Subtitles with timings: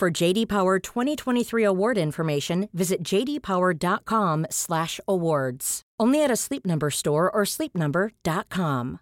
[0.00, 5.82] For JD Power 2023 award information, visit jdpower.com/awards.
[6.02, 8.98] Only at a Sleep Number store or sleepnumber.com.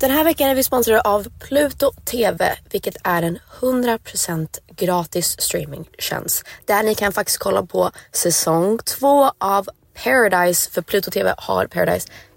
[0.00, 6.44] Den här veckan är vi sponsrade av Pluto TV, vilket är en 100% gratis streamingtjänst.
[6.64, 9.68] Där ni kan faktiskt kolla på säsong två av
[10.04, 12.08] Paradise, för Pluto TV har Paradise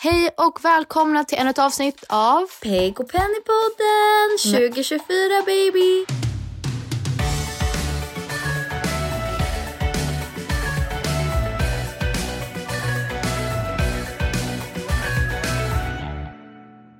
[0.00, 4.98] Hej och välkomna till ännu ett avsnitt av Peg och Pennypodden 2024
[5.46, 6.04] baby!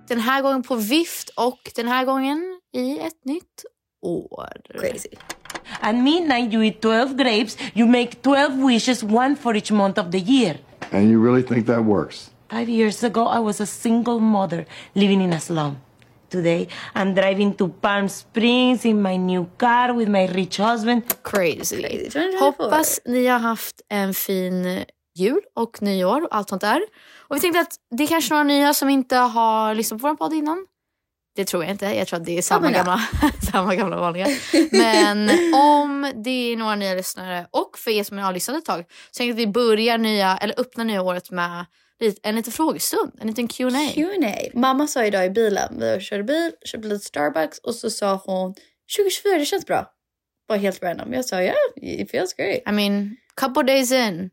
[0.08, 3.64] Den här gången på vift och den här gången i ett nytt
[4.02, 4.52] år.
[4.78, 5.08] Crazy.
[5.80, 7.56] At midnight, you eat 12 grapes.
[7.74, 10.56] You make 12 wishes, one for each month of the year.
[10.92, 12.30] And you really think that works?
[12.50, 14.64] Five years ago, I was a single mother
[14.94, 15.76] living in a slum.
[16.30, 21.02] Today, I'm driving to Palm Springs in my new car with my rich husband.
[21.22, 21.82] Crazy.
[21.82, 22.38] Crazy.
[22.40, 26.80] Hoppas ni har haft en fin jul och nyår och allt sånt där.
[27.18, 30.14] Och vi tänkte att det är kanske några nya som inte har lyssnat på vår
[30.14, 30.66] podd innan.
[31.36, 31.86] Det tror jag inte.
[31.86, 33.00] Jag tror att det är samma, gamla,
[33.52, 34.26] samma gamla vanliga.
[34.72, 38.84] Men om det är några nya lyssnare och för er som har lyssnat ett tag
[39.10, 41.66] så tänkte att vi börjar nya, eller öppnar nya året med
[42.22, 43.90] en liten frågestund, en liten Q&A.
[43.94, 44.34] Q&A.
[44.54, 48.54] Mamma sa idag i bilen, vi körde bil, köpte lite Starbucks och så sa hon
[48.96, 49.90] 2024 det känns bra.
[50.48, 51.12] Bara helt random.
[51.12, 52.62] Jag sa ja, yeah, it feels great.
[52.68, 54.30] I mean, couple days in.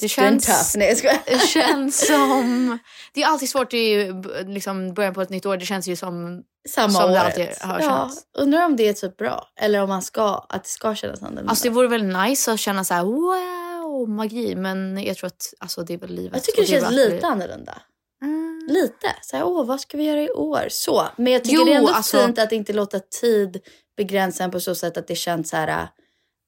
[0.00, 0.76] Det känns.
[0.76, 0.94] Nej,
[1.26, 2.78] det känns som...
[3.12, 4.12] Det är alltid svårt i
[4.46, 5.56] liksom, början på ett nytt år.
[5.56, 7.24] Det känns ju som, Samma som året.
[7.24, 8.22] alltid har ja, känts.
[8.38, 9.48] Undrar om det är typ bra.
[9.60, 11.50] Eller om man ska, att det ska kännas annorlunda.
[11.50, 13.75] Alltså det vore väl nice att känna så här wow,
[14.06, 14.54] magi.
[14.56, 16.32] Men jag tror att alltså, det är väl livet.
[16.34, 17.82] jag tycker det är känns lite alltid- annorlunda.
[18.22, 18.66] Mm.
[18.70, 19.14] Lite.
[19.22, 20.66] Så här, åh, vad ska vi göra i år?
[20.70, 21.06] Så.
[21.16, 23.60] Men jag tycker Jo, det är ändå alltså- fint att inte låta tid
[23.96, 25.88] begränsa en på så sätt att det känns så här...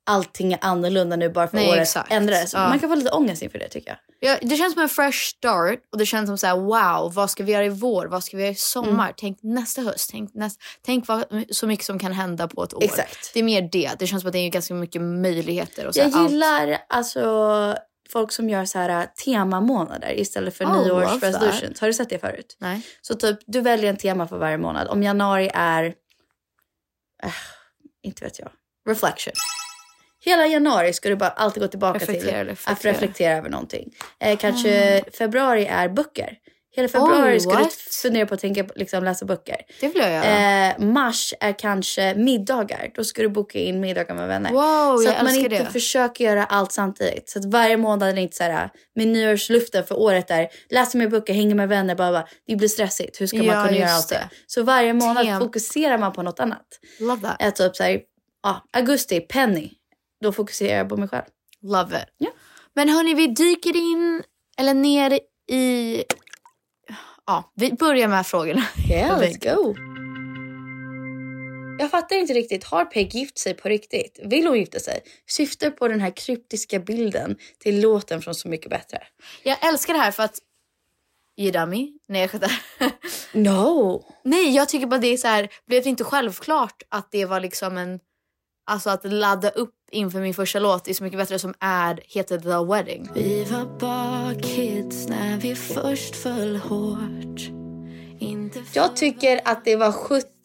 [0.09, 2.13] allting är annorlunda nu bara för Nej, året exakt.
[2.13, 2.53] ändrades.
[2.53, 2.69] Ja.
[2.69, 3.99] Man kan få lite ångest inför det tycker jag.
[4.21, 7.31] Ja, det känns som en fresh start och det känns som så här: wow, vad
[7.31, 8.07] ska vi göra i vår?
[8.07, 9.05] Vad ska vi göra i sommar?
[9.05, 9.15] Mm.
[9.17, 10.11] Tänk nästa höst.
[10.13, 12.85] Tänk, näst, tänk vad, så mycket som kan hända på ett år.
[12.85, 13.31] Exakt.
[13.35, 13.91] Det är mer det.
[13.99, 15.87] Det känns som att det är ganska mycket möjligheter.
[15.87, 16.31] Och så Jag här, allt.
[16.31, 17.77] gillar alltså
[18.13, 21.81] folk som gör så här temamånader istället för Oh, nyårsresolutions.
[21.81, 22.57] Har du sett det förut?
[22.61, 22.83] Nej.
[23.03, 24.89] Så typ du väljer en tema för varje månad.
[24.89, 25.85] Om januari är,
[27.23, 27.33] äh,
[28.03, 28.49] inte vet jag,
[28.89, 29.33] reflection.
[30.29, 32.73] Hela januari ska du bara alltid gå tillbaka Reflektera, till reflektera.
[32.73, 33.91] att reflektera över någonting.
[34.21, 36.33] Eh, kanske februari är böcker.
[36.77, 37.67] Hela februari Oj, ska du
[38.03, 39.57] fundera på att tänka, liksom, läsa böcker.
[39.81, 40.69] Det vill jag göra.
[40.69, 42.91] Eh, mars är kanske middagar.
[42.95, 44.51] Då ska du boka in middagar med vänner.
[44.51, 45.67] Wow, så att man inte det.
[45.67, 47.29] försöker göra allt samtidigt.
[47.31, 51.09] Så att varje månad är inte så här, med nyårsluften för året är läsa mer
[51.09, 53.21] böcker, hänga med vänner, bara, bara, det blir stressigt.
[53.21, 54.15] Hur ska Ja, man kunna göra allt det?
[54.15, 54.29] det.
[54.47, 56.67] Så varje månad Tem- fokuserar man på något annat.
[57.01, 57.37] Love that.
[57.43, 58.01] Är typ så här,
[58.43, 59.71] ja, augusti, penny.
[60.21, 61.25] Då fokuserar jag på mig själv.
[61.63, 62.15] Love it.
[62.19, 62.31] Ja.
[62.75, 64.23] Men hörni, vi dyker in
[64.59, 65.21] eller ner
[65.51, 66.05] i...
[67.27, 68.63] Ja, vi börjar med frågorna.
[68.91, 69.75] Yeah, let's go.
[71.79, 72.65] Jag fattar inte riktigt.
[72.65, 74.21] Har Peg gift sig på riktigt?
[74.25, 75.01] Vill hon gifta sig?
[75.27, 79.03] Syftar på den här kryptiska bilden till låten från Så mycket bättre.
[79.43, 80.39] Jag älskar det här för att...
[81.37, 81.93] You dummy.
[82.09, 82.53] Nej, jag skämtar.
[83.33, 84.05] No!
[84.25, 85.49] Nej, jag tycker bara det är så här...
[85.67, 88.01] Blev det inte självklart att det var liksom en...
[88.69, 92.39] Alltså att ladda upp inför min första låt är Så mycket bättre som är, heter
[92.39, 93.09] The Wedding.
[93.15, 97.41] Vi var bara kids när vi först föll hårt.
[98.21, 99.93] Inte Jag tycker att det var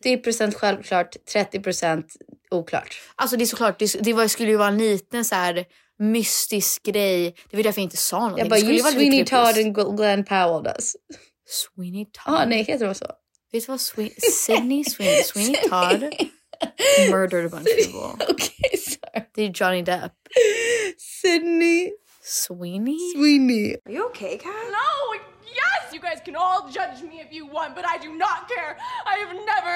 [0.03, 2.03] 70% självklart, 30%
[2.51, 3.01] oklart.
[3.15, 5.65] Alltså det är såklart, det, det var, skulle ju vara en liten så här
[5.99, 7.35] mystisk grej.
[7.49, 8.39] Det var därför jag inte sa någonting.
[8.39, 10.95] Jag bara, you Sweeney Todd and Glenn Powell does.
[11.47, 12.33] Sweeney Todd?
[12.35, 13.05] Ah, nej, heter de så?
[13.51, 14.15] Vet du vad Sweeney...
[14.45, 16.13] Sydney Sweeney, Sweeney Todd
[17.09, 18.25] murdered a bunch of people.
[18.33, 19.25] Okay, sorry.
[19.35, 20.11] Det är Johnny Depp.
[20.97, 21.91] Sydney
[22.21, 22.99] Sweeney?
[23.15, 23.75] Sweeney.
[23.85, 24.51] Are you okay, Kat?
[24.71, 25.15] No!
[25.45, 25.93] Yes!
[25.93, 28.71] You guys can all judge me if you want, but I do not care.
[29.05, 29.75] I have never,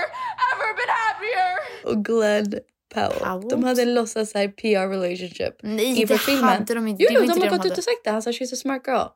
[0.51, 1.49] ever been happier!
[1.83, 2.59] och Glenn
[2.93, 3.19] Powell.
[3.19, 3.49] Powell?
[3.49, 6.43] De hade en låtsas så här PR relationship Nej, inför det filmen.
[6.49, 7.03] hade de inte.
[7.03, 8.09] Jo, Det var de inte har det de gått ut och sagt det.
[8.11, 9.07] Han sa she's a smart girl.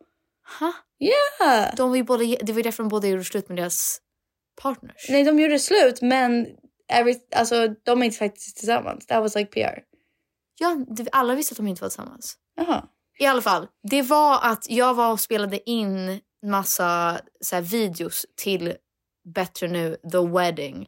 [0.60, 0.74] Ha?
[1.00, 1.75] Yeah!
[1.75, 4.00] De var ju båda, det var ju därför de båda gjorde slut med deras
[4.62, 5.06] partners.
[5.10, 6.48] Nej, de gjorde slut men
[6.92, 9.06] every, alltså, de är inte faktiskt tillsammans.
[9.06, 9.80] That was like PR.
[10.60, 10.78] Ja,
[11.12, 12.38] alla visste att de inte var tillsammans.
[12.56, 12.84] Jaha.
[13.20, 18.26] I alla fall, det var att jag var och spelade in massa så här, videos
[18.36, 18.74] till
[19.36, 20.88] Bättre nu, The Wedding.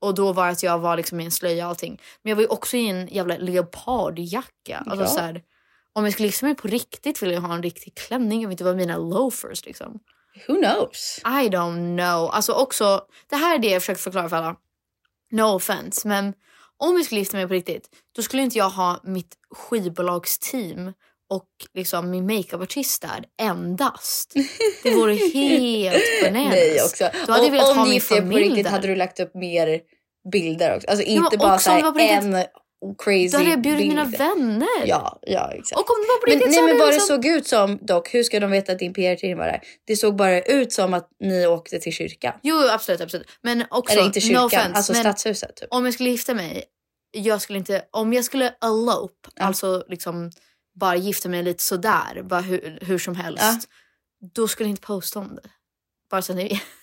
[0.00, 2.00] Och då var att jag var liksom i en slöja och allting.
[2.22, 4.84] Men jag var ju också i en jävla leopardjacka.
[4.86, 5.42] Alltså, så här,
[5.92, 8.42] om jag skulle gifta mig på riktigt ville jag ha en riktig klänning.
[8.42, 10.00] Jag vill inte vara mina loafers liksom.
[10.48, 11.20] Who knows?
[11.24, 12.30] I don't know.
[12.30, 14.56] Alltså också, det här är det jag försöker förklara för alla.
[15.32, 16.34] No offense, men
[16.78, 20.92] om jag skulle gifta mig på riktigt, då skulle inte jag ha mitt skivbolagsteam
[21.30, 24.32] och liksom min makeupartist där endast.
[24.82, 26.98] Det vore helt bananas.
[27.26, 28.70] Då hade jag velat om ha du min gifte dig på familj riktigt där.
[28.70, 29.80] hade du lagt upp mer
[30.32, 30.88] bilder också.
[30.88, 32.44] Alltså Ja, inte bara också om riktigt- en
[32.98, 33.88] crazy Då hade jag bjudit bild.
[33.88, 34.86] mina vänner.
[34.86, 35.80] Ja, ja exakt.
[35.80, 37.16] Och om det var på men, riktigt nej, men vad liksom...
[37.16, 39.60] det såg ut som dock, hur ska de veta att din PR-team var där?
[39.86, 42.32] Det såg bara ut som att ni åkte till kyrkan.
[42.42, 43.28] Jo, absolut, absolut.
[43.42, 45.68] Men också, Eller inte kyrkan, no offense, alltså men stadshuset typ.
[45.70, 46.64] om jag skulle gifta mig,
[47.10, 50.30] jag skulle inte, om jag skulle elope, alltså liksom
[50.74, 53.42] bara gifta mig lite sådär, bara hur, hur som helst.
[53.42, 53.60] Ja.
[54.34, 55.50] Då skulle jag inte posta om det.
[56.10, 56.60] Bara så att ni vet.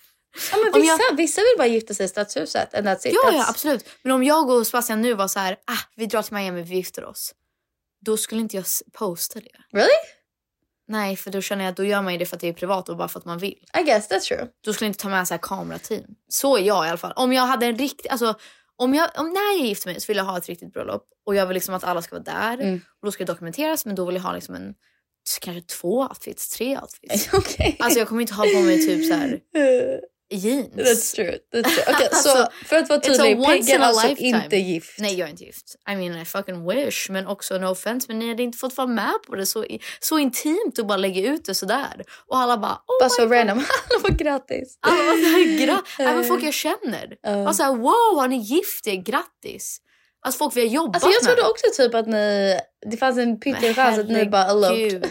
[0.51, 3.13] Ja, men vissa, jag- vissa vill bara gifta sig i stadshuset and that's it.
[3.23, 3.85] Ja, ja, absolut.
[4.03, 6.75] Men om jag och Sebastian nu var så här, ah, vi drar till Miami, vi
[6.75, 7.33] gifter oss.
[8.05, 9.77] Då skulle inte jag posta det.
[9.77, 9.89] Really?
[10.87, 12.53] Nej, för då känner jag att då gör man ju det för att det är
[12.53, 13.65] privat och bara för att man vill.
[13.79, 14.47] I guess that's true.
[14.63, 16.03] Då skulle jag inte ta med så här kamerateam.
[16.29, 17.13] Så är jag i alla fall.
[17.15, 18.35] Om jag hade en riktig, alltså
[18.75, 21.35] om jag, om, när jag gifter mig så vill jag ha ett riktigt bröllop och
[21.35, 22.81] jag vill liksom att alla ska vara där Mm.
[23.01, 24.73] och då ska det dokumenteras men då vill jag ha liksom en
[25.41, 27.29] kanske två outfits, tre outfits.
[27.33, 27.75] Okej.
[27.79, 29.39] Alltså jag kommer inte ha på mig typ så här
[30.31, 30.75] jeans.
[30.75, 31.37] That's true.
[31.53, 31.95] That's true.
[31.95, 34.43] Okay, så Alltså, för att vara tydlig, Peggy är alltså lifetime.
[34.43, 34.95] inte gift.
[34.99, 35.75] Nej jag är inte gift.
[35.91, 37.09] I mean I fucking wish.
[37.09, 39.65] Men också no offense men ni hade inte fått vara med på det så,
[39.99, 42.03] så intimt och bara lägga ut det sådär.
[42.27, 43.31] Och alla bara oh Bara så God.
[43.31, 43.57] random.
[43.89, 44.77] Alla var grattis.
[44.81, 47.15] Alla var såhär, gra- även folk jag känner.
[47.21, 47.43] Ja.
[47.43, 48.95] var såhär, wow har ni gift er?
[48.95, 49.77] Grattis.
[50.21, 51.35] Alltså folk vi har jobbat Alltså jag med.
[51.35, 52.59] trodde också typ att ni,
[52.91, 55.07] det fanns en Men pyttechans att ni bara eloped.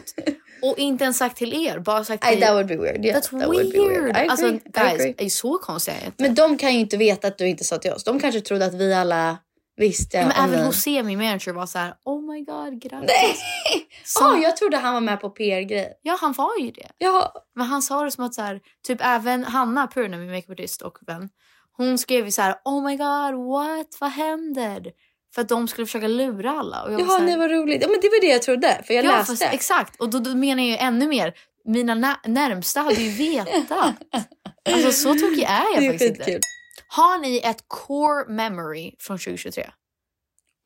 [0.62, 2.40] Och inte ens sagt till er, bara sagt till...
[2.40, 3.04] that would be weird.
[3.04, 3.74] Yeah, That's that be weird.
[3.74, 4.28] I agree.
[4.28, 5.14] Alltså I guys, agree.
[5.18, 5.96] är så konstiga.
[6.16, 8.04] Men de kan ju inte veta att du inte sa till oss.
[8.04, 9.38] De kanske trodde att vi alla
[9.76, 10.22] visste.
[10.22, 13.08] Men även José, min manager, var så här: oh my god, grattis.
[13.08, 14.32] Nej!
[14.32, 15.92] Oh, jag trodde han var med på PR-grejen.
[16.02, 16.88] Ja, han var ju det.
[16.98, 17.32] Ja.
[17.54, 20.98] Men han sa det som att så här, typ även Hanna Purna, min makeupartist och
[21.06, 21.28] vän,
[21.76, 24.92] hon skrev ju så här: oh my god, what, vad händer?
[25.34, 26.82] För att de skulle försöka lura alla.
[26.82, 27.82] Och jag var Jaha, här- nej vad roligt.
[27.82, 29.32] Ja men det var det jag trodde för jag ja, läste.
[29.32, 30.00] fast, exakt.
[30.00, 31.34] Och då, då menar jag ju ännu mer.
[31.64, 33.94] Mina nä- närmsta hade ju vetat.
[34.70, 36.40] alltså så tokig är jag Det är faktiskt inte.
[36.88, 39.70] Har ni ett core memory från 2023?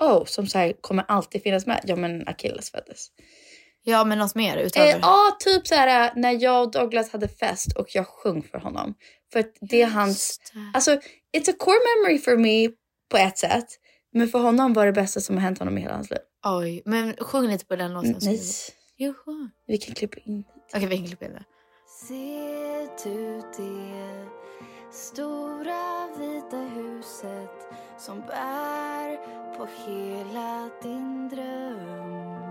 [0.00, 1.80] Oh, som så här kommer alltid finnas med.
[1.84, 3.06] Ja men Achilles föddes.
[3.84, 4.88] Ja, men något mer utöver?
[4.88, 8.42] Eh, ja, typ så här äh, när jag och Douglas hade fest och jag sjöng
[8.42, 8.94] för honom.
[9.32, 10.40] För att det är hans...
[10.74, 10.90] Alltså,
[11.36, 12.68] it's a core memory for me
[13.10, 13.66] på ett sätt.
[14.12, 16.18] Men för honom var det bästa som har hänt honom i hela hans liv.
[16.44, 18.08] Oj, men sjung lite på den låten.
[18.10, 18.40] Mm, som nej.
[18.40, 19.50] vi- Jo, sjung.
[19.66, 20.44] Vi kan klippa in.
[20.74, 21.44] Okej, vi kan klippa in det.
[22.08, 24.28] Ser du det
[24.92, 29.16] stora vita huset som bär
[29.56, 32.42] på hela din dröm?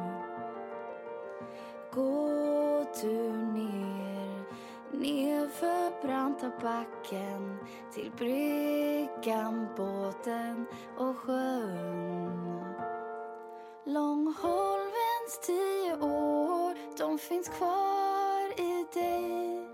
[1.94, 3.81] Gå du ner,
[5.02, 7.58] nerför branta backen
[7.94, 10.66] till bryggan, båten
[10.98, 12.64] och sjön.
[13.86, 19.68] Långholmens tio år, de finns kvar i dig.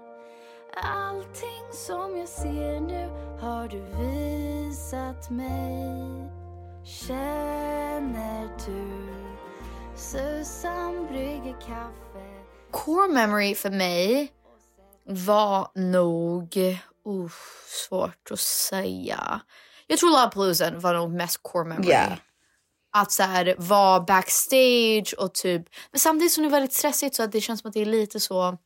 [0.74, 3.10] Allting som jag ser nu
[3.42, 6.08] har du visat mig.
[6.84, 8.88] Känner du
[9.96, 11.98] Susanne brygger kaffe
[12.72, 14.32] Core memory för mig
[15.08, 16.58] var nog...
[17.08, 17.30] Uh,
[17.88, 19.42] svårt att säga.
[19.88, 21.90] Jag tror Lollapalooza var nog mest core memory.
[21.90, 22.18] Ja.
[22.92, 25.70] Att så här, vara backstage och typ...
[25.92, 27.86] Men samtidigt som det är väldigt stressigt så att det känns som att det är
[27.86, 28.58] lite så...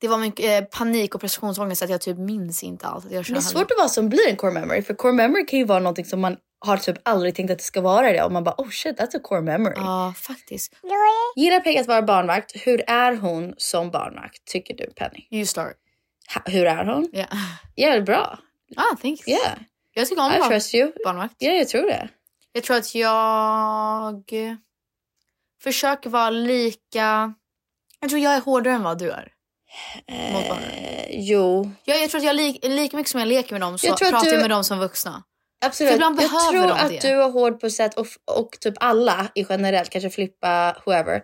[0.00, 3.04] Det var mycket eh, panik och prestationsångest att jag typ minns inte allt.
[3.10, 4.82] Jag Det är svårt att vara som blir en core memory.
[4.82, 7.64] För core memory kan ju vara något som man har typ aldrig tänkt att det
[7.64, 8.22] ska vara det.
[8.22, 9.74] Och man bara oh shit that's a core memory.
[9.76, 10.72] Ja, faktiskt.
[11.36, 12.52] Gillar Peg att vara barnvakt.
[12.66, 15.26] Hur är hon som barnvakt tycker du Penny?
[15.30, 15.74] You start.
[16.34, 17.08] Ha, hur är hon?
[17.12, 17.26] Ja.
[17.76, 18.38] Jävligt bra.
[18.76, 19.28] Ah, thanks.
[19.28, 19.58] Yeah.
[19.94, 20.92] Jag tycker om I att vara trust you.
[21.04, 21.34] barnvakt.
[21.38, 22.08] Ja, jag tror det.
[22.52, 24.24] Jag tror att jag
[25.62, 27.34] försöker vara lika...
[28.00, 29.32] Jag tror jag är hårdare än vad du är.
[30.32, 30.64] Mot barnen.
[30.70, 33.78] Eh, jo, Jag, jag tror att jag li, lika mycket som jag leker med dem
[33.78, 35.22] så Jag pratar du- jag med dem som vuxna.
[35.62, 36.00] Absolut.
[36.00, 36.16] Jag
[36.50, 37.00] tror de att det.
[37.00, 41.22] du är hård på sätt och, och typ alla i generellt, kanske Flippa, whoever.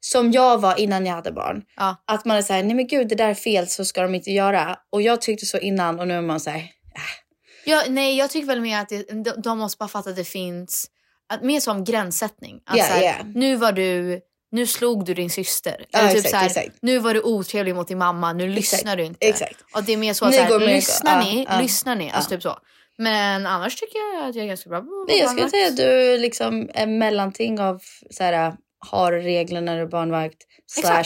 [0.00, 1.62] Som jag var innan jag hade barn.
[1.76, 2.04] Ja.
[2.06, 4.30] Att man är såhär, nej men gud det där är fel så ska de inte
[4.30, 4.76] göra.
[4.92, 6.62] Och jag tyckte så innan och nu är man såhär,
[7.64, 10.24] Jag, nej, jag tycker väl mer att det, de, de måste bara fatta att det
[10.24, 10.86] finns...
[11.32, 12.60] Att, mer som gränssättning.
[12.66, 13.14] Att Ja, så här, ja.
[13.34, 14.20] Nu var du...
[14.52, 15.84] Nu slog du din syster.
[15.90, 16.78] Ja, Eller typ exakt, så här, exakt.
[16.82, 18.32] Nu var du otrevlig mot din mamma.
[18.32, 19.26] Nu lyssnar du inte.
[19.26, 19.56] exakt.
[19.74, 21.46] Och det är mer så att Ni så här, går med- lyssnar ja, ni?
[21.50, 22.10] ja, lyssnar ni?
[22.10, 22.36] Alltså ja.
[22.36, 22.58] typ så.
[23.00, 25.76] Men annars tycker jag att jag är ganska bra på nej jag skulle säga att
[25.76, 27.80] du liksom är mellanting av
[28.10, 30.36] såhär, har regler när du är barnvakt.
[30.72, 31.04] Slash,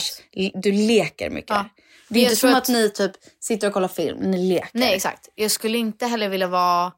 [0.53, 1.49] du leker mycket.
[1.49, 1.65] Ja.
[2.09, 4.69] Det är Jag inte som att- att ni typ sitter och kollar film, ni leker.
[4.73, 5.29] Nej exakt.
[5.35, 6.91] Jag skulle inte heller vilja vara...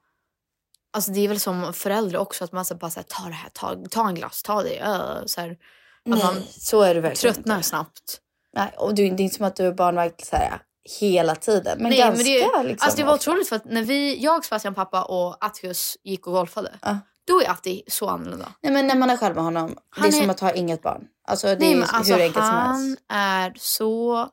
[0.94, 3.34] Alltså det är väl som förälder också att man så bara så här, ta det
[3.34, 4.80] här, ta, ta en glass, ta det.
[4.82, 5.58] Uh, så här, att
[6.06, 7.68] Nej, man så är det verkligen tröttnar inte.
[7.68, 8.20] snabbt.
[8.54, 10.60] Nej, och det är inte som att du är barnvakt så här,
[11.00, 11.78] hela tiden.
[11.82, 12.26] Men Nej, ganska men
[12.64, 12.86] det, liksom.
[12.86, 13.32] alltså det var ofta.
[13.32, 16.74] otroligt för att när vi, jag, Sebastian pappa och Atticus gick och golfade.
[16.82, 16.98] Ja.
[17.28, 18.52] Då är Atti så annorlunda.
[18.62, 20.52] Nej men när man är själv med honom, det Han är som är- att ha
[20.52, 21.02] inget barn.
[21.28, 23.02] Alltså det Nej, är alltså, hur enkelt som han helst.
[23.14, 24.28] är så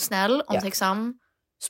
[0.00, 1.14] snäll, omtänksam,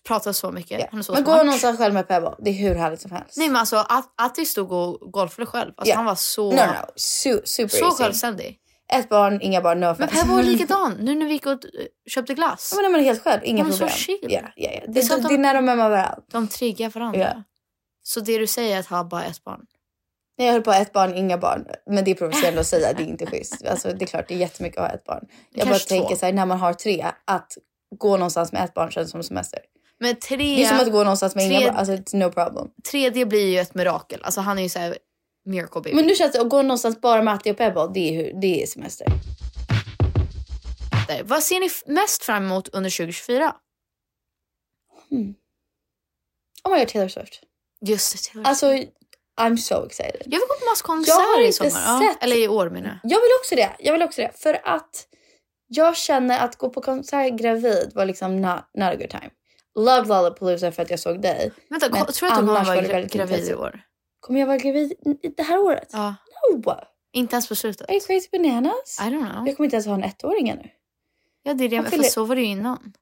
[0.07, 0.81] pratar så mycket.
[0.81, 0.87] Ja.
[0.91, 1.37] Han är så Men smart.
[1.39, 3.37] gå någonstans själv med Pebble, det är hur härligt som helst.
[3.37, 5.73] Nej men alltså At- Atti stod och golfade själv.
[5.77, 5.97] Alltså, Ja.
[5.97, 6.63] Han var så, no, no.
[6.97, 8.03] Su- super så easy.
[8.03, 8.57] självständig.
[8.93, 10.17] Ett barn, inga barn, no Men offense.
[10.17, 10.97] Pebble var likadan.
[11.01, 11.59] Nu när vi gick och eh,
[12.11, 12.69] köpte glass.
[12.73, 13.97] Ja, men när man är helt själv, inga De är så problem.
[13.97, 14.19] chill.
[14.23, 14.81] Ja, ja, ja.
[14.87, 16.19] Det Det, är så det, är de- när de är med varandra.
[16.33, 17.21] De triggar varandra.
[17.21, 17.43] Ja.
[18.03, 19.61] Så det du säger är att ha bara ett barn.
[20.39, 21.65] Nej, Jag höll på ett barn, inga barn.
[21.91, 23.67] Men det är provocerande att säga, det är inte schysst.
[23.71, 25.25] Alltså, det är klart, det är jättemycket att ha ett barn.
[25.51, 25.95] Jag bara Kanske två.
[26.01, 27.53] tänker så här, när man har tre, att
[27.99, 29.61] gå någonstans med ett barn känns som semester.
[30.03, 31.77] Men tre, Det är som att gå någonstans med inga tre- barn.
[31.77, 32.69] Alltså, it's no problem.
[32.93, 34.21] 3D blir ju ett mirakel.
[34.23, 34.97] Alltså han är ju såhär
[35.51, 35.97] miracle baby.
[35.97, 38.41] Men nu känns det att gå någonstans bara med Atti och Pebble, det är, hur,
[38.41, 39.07] det är semester.
[41.09, 41.23] Där.
[41.25, 43.55] Vad ser ni mest fram emot under 2024?
[46.65, 47.41] Oh my god, Taylor Swift.
[47.87, 48.67] Just det, Taylor Alltså,
[49.41, 50.23] I'm so excited.
[50.25, 52.03] Jag vill gå på massa konserter i sommar.
[52.03, 52.15] Ja.
[52.21, 53.13] Eller i år menar jag.
[53.13, 53.71] Jag vill också det.
[53.79, 54.31] Jag vill också det.
[54.35, 55.07] För att
[55.67, 59.31] jag känner att gå på konsert gravid var liksom not, not a good time.
[59.79, 61.53] Love Lollapalooza för att jag såg dig.
[61.69, 63.81] Vänta, Men tror du att annars var vara det gra- väldigt gravid i år?
[64.21, 64.93] Kommer jag vara gravid
[65.37, 65.89] det här året?
[65.93, 66.15] Ja.
[66.53, 66.75] No!
[67.13, 67.89] Inte ens på slutet?
[67.89, 68.99] Are you crazy bananas?
[69.01, 69.47] I don't know.
[69.49, 70.71] Jag kommer inte ens ha en ettåring ännu.
[71.43, 71.77] Ja, det är det.
[71.77, 72.93] Jag För fyller- så var det ju innan.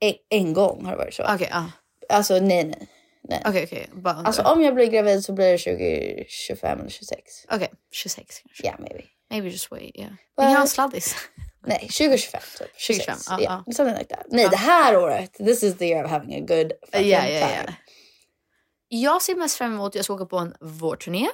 [0.00, 1.22] En, en gång har det varit så.
[1.34, 1.64] Okej, ja.
[2.08, 2.88] Alltså nej, nej.
[3.28, 3.42] nej.
[3.46, 3.86] Okej, okej.
[3.92, 4.26] Bara undrar.
[4.26, 7.22] Alltså om jag blir gravid så blir det 2025 eller 26.
[7.50, 8.66] Okej, 26 kanske.
[8.66, 9.04] Ja, maybe.
[9.30, 10.10] Maybe just wait, yeah.
[10.10, 11.14] Vi Vad- kan ha en sladdis.
[11.66, 12.68] Nej, 2025 typ.
[12.76, 13.06] 26.
[13.06, 13.72] 25, ja, yeah, ja.
[13.72, 14.26] Something like that.
[14.30, 15.32] Nej, det här året.
[15.34, 17.48] This is the year of having a good fucking ja, ja.
[17.48, 17.76] time.
[18.88, 21.28] Jag ser mest fram emot att jag ska åka på en vårturné.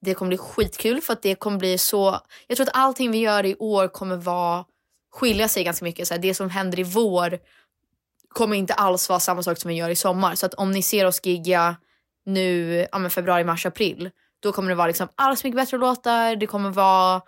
[0.00, 2.20] det kommer bli skitkul för att det kommer bli så...
[2.46, 4.64] Jag tror att allting vi gör i år kommer vara
[5.10, 6.08] skilja sig ganska mycket.
[6.08, 7.38] Så här, det som händer i vår
[8.28, 10.34] kommer inte alls vara samma sak som vi gör i sommar.
[10.34, 11.76] Så att om ni ser oss gigga
[12.26, 14.10] nu ja, men februari, mars, april
[14.40, 16.36] då kommer det vara liksom alldeles mycket bättre låtar.
[16.36, 17.22] Det kommer vara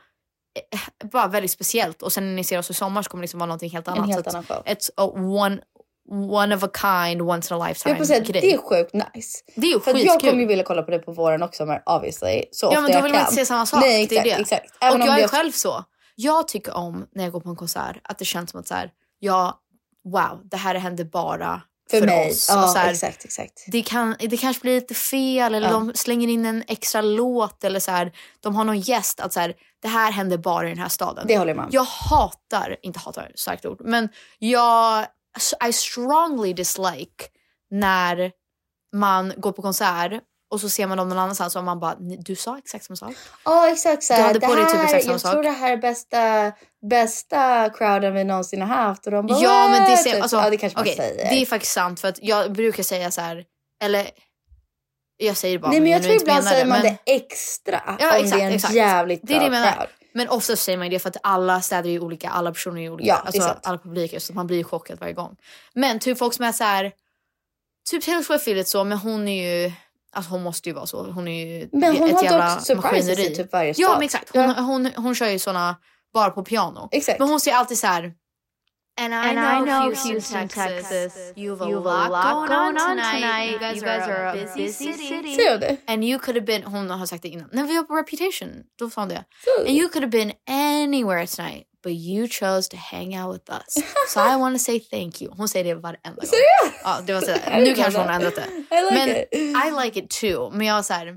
[0.72, 2.02] eh, bara väldigt speciellt.
[2.02, 3.88] Och sen när ni ser oss i sommar så kommer det liksom vara någonting helt
[3.88, 4.04] annat.
[4.04, 4.62] En helt annan show.
[4.64, 5.58] Ett one,
[6.10, 8.40] one of a kind, once in a lifetime Jag säga grej.
[8.40, 9.38] det är sjukt nice.
[9.56, 12.44] Det är För jag kommer ju vilja kolla på det på våren också men obviously.
[12.52, 13.80] Så Ja men då vill man inte se samma sak.
[13.80, 14.50] Nej det är exakt.
[14.50, 14.56] det.
[14.56, 14.76] exakt.
[14.80, 15.84] Även och om jag är själv så.
[16.14, 18.74] Jag tycker om när jag går på en konsert att det känns som att så
[18.74, 19.60] här, ja,
[20.04, 22.30] wow, det här händer bara För för, mig.
[22.30, 22.48] oss.
[22.48, 23.64] Ja, här, exakt, exakt.
[23.66, 25.72] Det, kan, det kanske blir lite fel eller Ja.
[25.72, 29.20] de slänger in en extra låt eller så här, de har någon gäst.
[29.20, 31.24] Att så här, det här händer bara i den här staden.
[31.28, 31.68] Det håller om.
[31.70, 35.06] Jag hatar, inte hatar, starkt ord, men jag
[35.68, 37.24] I strongly dislike
[37.70, 38.32] när
[38.96, 40.12] man går på konsert
[40.50, 42.96] och så ser man dem någon annanstans och man bara, "Ni- du sa exakt samma
[42.96, 43.12] sak.
[43.44, 45.32] Ja exakt så Du här, hade det på dig typ här, exakt samma jag sak.
[45.32, 46.52] tror det här är bästa,
[46.90, 49.06] bästa crowden vi någonsin har haft.
[49.06, 50.22] Och de bara, Ja men det, ser, Typ.
[50.22, 51.30] alltså, ja, det kanske man okej, säger.
[51.30, 53.44] det är faktiskt sant för att jag brukar säga så här,
[53.84, 54.10] eller
[55.16, 57.96] jag säger det bara Nej om men jag tror ibland säger man men- det extra
[57.98, 58.74] Ja, om exakt, det är en exakt.
[58.74, 59.72] jävligt Det är det bra jag menar.
[59.76, 59.88] crowd.
[60.14, 63.08] Men ofta säger man det för att alla städer är olika, alla personer är olika,
[63.08, 65.36] Ja, är alltså, alla publiker så man blir ju chockad varje gång.
[65.74, 66.92] Men typ folk som är så här,
[67.90, 69.72] typ Taylor Swift är lite så men hon är ju,
[70.12, 71.10] alltså hon måste ju vara så.
[71.10, 73.32] Hon är ju Men hon ett har jävla dock maskineri.
[73.32, 73.96] i typ varje Ja stad.
[73.98, 75.76] men exakt, hon, hon, hon kör ju såna
[76.14, 76.88] bara på piano.
[76.92, 77.18] Exakt.
[77.18, 78.14] Men hon säger alltid så här.
[78.98, 82.10] And I, And know, I know Houston, Houston, Texas, Texas, you've a you've lot, a
[82.12, 83.20] lot going on going on tonight.
[83.20, 83.50] tonight.
[83.52, 85.08] You guys, You guys are, are a a busy, busy city.
[85.08, 85.34] city.
[85.36, 85.76] Ser jag det?
[85.86, 88.62] And you could have been, hon har sagt det innan, när vi var på Reputation,
[88.78, 89.24] då sa hon det.
[89.58, 93.84] And you could have been anywhere tonight, but you chose to hang out with us.
[94.08, 95.32] So I want to say thank you.
[95.36, 96.26] Hon säger det varenda gång.
[96.26, 96.80] Seriöst?
[96.84, 97.40] Ja, det var sådär.
[97.52, 98.14] I Nu love kanske hon that.
[98.14, 98.76] har ändrat det.
[98.76, 99.56] I like men it.
[99.66, 100.50] I like it too.
[100.50, 101.14] Men jag är såhär,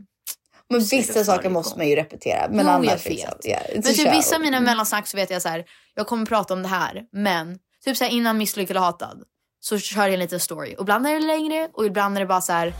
[0.78, 2.48] Men vissa saker måste man ju repetera.
[2.50, 3.10] Men Jo, jag annars vet.
[3.10, 3.32] liksom.
[3.46, 5.66] Yeah, Men typ vissa av mina mellansnack så vet jag så här,
[5.96, 9.24] jag kommer prata om det här, men typ så här innan Misslyckad och hatad
[9.60, 10.76] så kör jag en liten story.
[10.78, 12.74] Och ibland är det längre och ibland är det bara så här.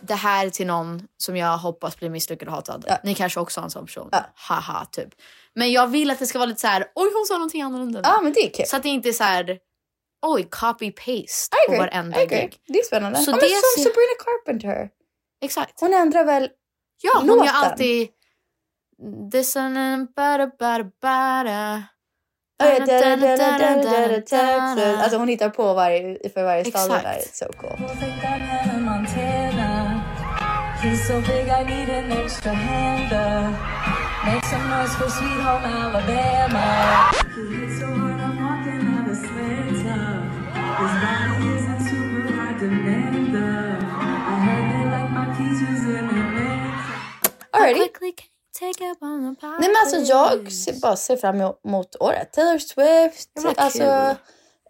[0.00, 2.84] Det här är till någon som jag hoppas blir misslyckad och hatad.
[2.88, 2.98] Ja.
[3.04, 4.08] Ni kanske också har en sån person.
[4.12, 4.18] Ja.
[4.34, 5.08] Haha, typ.
[5.54, 8.00] Men jag vill att det ska vara lite så här, oj hon sa någonting annorlunda.
[8.04, 8.66] Ja men det är kul.
[8.66, 9.58] Så att det inte är så här,
[10.26, 12.56] oj copy-paste I på varenda gig.
[12.66, 13.18] Det är spännande.
[13.18, 14.88] Så ja, det som ser- Sabrina Carpenter.
[15.44, 15.80] Exakt.
[15.80, 16.50] Hon ändrar väl
[17.02, 17.44] Ja, hon låten.
[17.46, 18.08] gör alltid...
[19.32, 21.82] This and bada bada bada.
[25.02, 26.82] Alltså hon hittar på varje, för varje stad.
[26.82, 27.04] Exakt.
[27.04, 27.78] Det där är so cool.
[30.82, 33.58] He's so big I need an extra hand up.
[34.26, 36.64] Make some noise for Sweet Home Alabama.
[49.58, 52.32] Nej men alltså jag ser, bara ser fram emot året.
[52.32, 54.16] Taylor Swift, alltså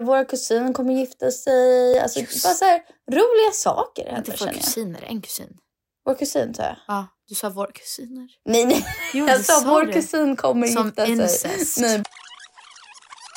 [0.00, 1.98] vår kusin kommer gifta sig.
[2.00, 2.44] Alltså Just.
[2.44, 4.60] bara så här roliga saker Inte händer känner jag.
[4.62, 5.56] kusiner, en kusin.
[6.04, 6.76] Vår kusin sa jag.
[6.86, 8.28] Ja, du sa våra kusiner.
[8.44, 8.86] Nej nej.
[9.14, 9.92] Jo, jag sa sa vår det.
[9.92, 11.12] kusin kommer Som gifta sig.
[11.12, 11.80] incest.
[11.80, 12.02] Nej.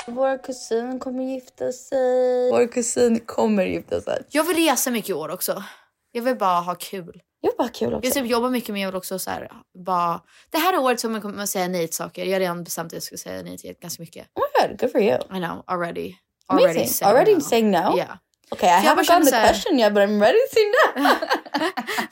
[0.10, 2.52] Vår kusin kommer gifta sig.
[2.52, 4.24] Vår kusin kommer gifta sig.
[4.30, 5.64] Jag vill resa mycket i år också.
[6.12, 7.22] Jag vill bara ha kul.
[7.42, 8.08] Det var bara kul också.
[8.08, 9.52] Jag typ jobbar mycket med också så här,
[9.86, 10.22] bara...
[10.50, 12.26] Det här är året som jag kommer att säga nej till saker.
[12.26, 14.28] Jag har redan bestämt att jag ska säga nej till ganska mycket.
[14.36, 15.16] Oh my god, good for you.
[15.18, 16.16] I know, already.
[16.48, 16.88] Amazing.
[16.88, 17.42] saying Already no.
[17.42, 17.98] saying no?
[17.98, 18.18] Yeah.
[18.52, 20.64] Okay, I jag haven't gotten the här- question yet but I'm ready to say
[21.04, 21.10] no.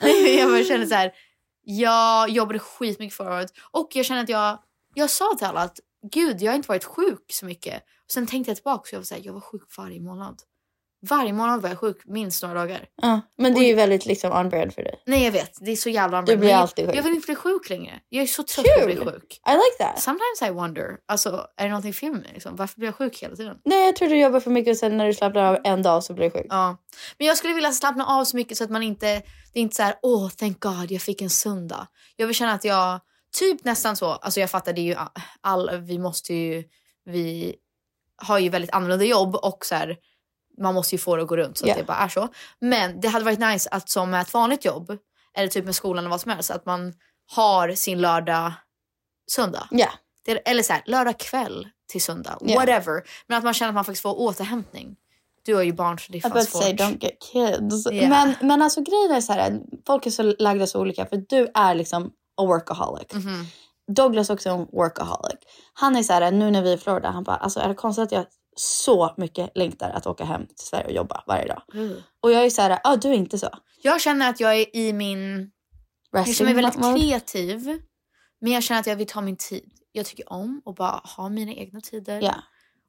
[0.00, 1.12] Nej, jag bara känner så här.
[1.62, 4.58] Jag jobbade skitmycket förra året och jag känner att jag,
[4.94, 5.78] jag sa till alla att
[6.12, 7.74] gud, jag har inte varit sjuk så mycket.
[7.76, 10.42] Och sen tänkte jag tillbaka och jag var så här, jag var sjuk varje månad.
[11.08, 12.86] Varje månad var jag sjuk minst några dagar.
[13.02, 15.02] Ja, men det är ju väldigt liksom on brand för dig.
[15.06, 16.96] Nej jag vet, det är så jävla Du blir alltid sjuk.
[16.96, 18.00] Jag vill inte bli sjuk längre.
[18.08, 19.40] Jag är så trött på att bli sjuk.
[19.48, 20.02] I like that.
[20.02, 22.30] Sometimes I wonder, alltså är det någonting fel med mig?
[22.34, 22.56] Liksom?
[22.56, 23.56] Varför blir jag sjuk hela tiden?
[23.64, 26.04] Nej, jag tror du jobbar för mycket och sen när du slappnar av en dag
[26.04, 26.46] så blir du sjuk.
[26.48, 26.76] Ja.
[27.18, 29.06] Men jag skulle vilja slappna av så mycket så att man inte,
[29.52, 31.86] det är inte så här, åh thank god jag fick en söndag.
[32.16, 33.00] Jag vill känna att jag,
[33.36, 34.96] typ nästan så, alltså jag fattar det ju
[35.40, 36.64] all, vi måste ju,
[37.04, 37.56] vi
[38.16, 39.96] har ju väldigt annorlunda jobb och så här,
[40.58, 42.28] man måste ju få det att gå runt så att det bara är så.
[42.60, 44.98] Men det hade varit nice att som med ett vanligt jobb,
[45.34, 46.94] eller typ med skolan eller vad som helst, att man
[47.30, 48.52] har sin lördag,
[49.30, 49.68] söndag.
[49.70, 49.88] Ja.
[50.24, 52.54] Det, eller så här, lördag kväll till söndag, Ja.
[52.60, 53.02] whatever.
[53.26, 54.96] Men att man känner att man faktiskt får återhämtning.
[55.44, 56.62] Du har ju barn så det är fan svårt.
[56.62, 57.92] say don't get kids.
[57.92, 58.08] Yeah.
[58.08, 61.50] Men, men alltså grejen är så här, folk är så lagda så olika för du
[61.54, 63.12] är liksom a workaholic.
[63.12, 63.46] Mhm.
[63.92, 65.38] Douglas är också en workaholic.
[65.72, 67.74] Han är så här, nu när vi är i Florida, han bara, alltså är det
[67.74, 71.62] konstigt att jag så mycket längtar att åka hem till Sverige och jobba varje dag.
[71.74, 71.96] Mm.
[72.22, 73.48] Och jag är så här, ja ah, du är inte så.
[73.82, 75.50] Jag känner att jag är i min...
[76.10, 77.00] Jag känner mig väldigt mode.
[77.00, 77.82] kreativ.
[78.40, 79.72] Men jag känner att jag vill ta min tid.
[79.92, 82.20] Jag tycker om att bara ha mina egna tider.
[82.22, 82.34] Ja.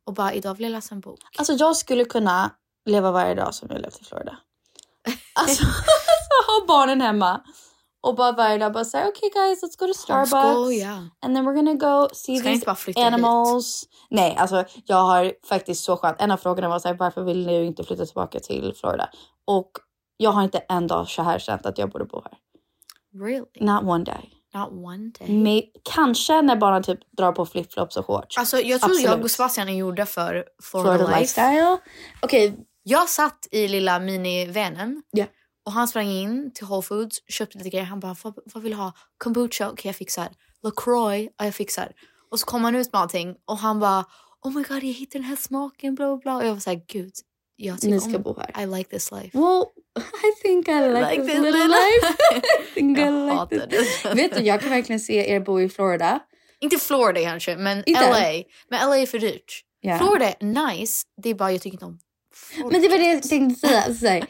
[0.06, 1.20] Och bara idag vill jag läsa en bok.
[1.38, 2.52] Alltså jag skulle kunna
[2.86, 4.38] leva varje dag som jag levt i Florida.
[5.08, 5.64] Alltså, alltså
[6.48, 7.42] ha barnen hemma.
[8.02, 10.30] Och bara varje dag bara säga okej okay guys let's go to Starbucks.
[10.30, 11.10] Skoja.
[11.22, 13.14] And then we're gonna go see Ska these flytta hit?
[13.14, 13.84] animals.
[14.10, 16.22] Nej alltså jag har faktiskt så skönt.
[16.22, 19.10] En av frågorna var så här, varför vill ni inte flytta tillbaka till Florida?
[19.48, 19.72] Och
[20.18, 22.34] jag har inte en dag så här känt att jag borde bo här.
[23.26, 23.46] Really?
[23.60, 24.30] Not one day.
[24.54, 25.30] Not one day.
[25.44, 28.38] May, kanske när barnen typ drar på flipflops och shorts.
[28.38, 29.12] Alltså jag tror Absolut.
[29.12, 31.20] jag och Sebastian är gjorda för Florida, Florida life.
[31.20, 31.78] lifestyle.
[32.22, 35.26] Okej, Jag satt i lilla minivanen Ja.
[35.66, 37.86] Och han sprang in till Whole Foods, köpte lite grejer.
[37.86, 38.94] Han bara, vad, vad vill du ha?
[39.18, 39.70] Kombucha?
[39.70, 40.30] Okej jag fixar.
[40.64, 41.32] LaCroix?
[41.38, 41.92] Ja jag fixar.
[42.32, 44.06] Och så kom han ut med allting och han bara,
[44.46, 46.36] oh my god jag hittade den här smaken bla bla bla.
[46.38, 47.12] Och jag var såhär, gud.
[47.56, 48.64] Jag tycker Ni ska bo här.
[48.64, 49.38] I like this life.
[49.38, 49.64] well
[49.98, 52.16] I think I like, Like this this little life.
[52.36, 54.04] I think I Jag like hatar this.
[54.04, 54.14] det.
[54.16, 56.20] Vet du, jag kan verkligen se er bo i Florida.
[56.60, 58.02] Inte Florida kanske, men Inte?
[58.10, 58.44] LA.
[58.70, 59.64] Men LA är för dyrt.
[59.82, 59.98] Ja.
[59.98, 62.00] Florida nice, det är bara jag tycker inte om
[62.34, 62.72] folk.
[62.72, 64.28] Men det var det jag tänkte säga.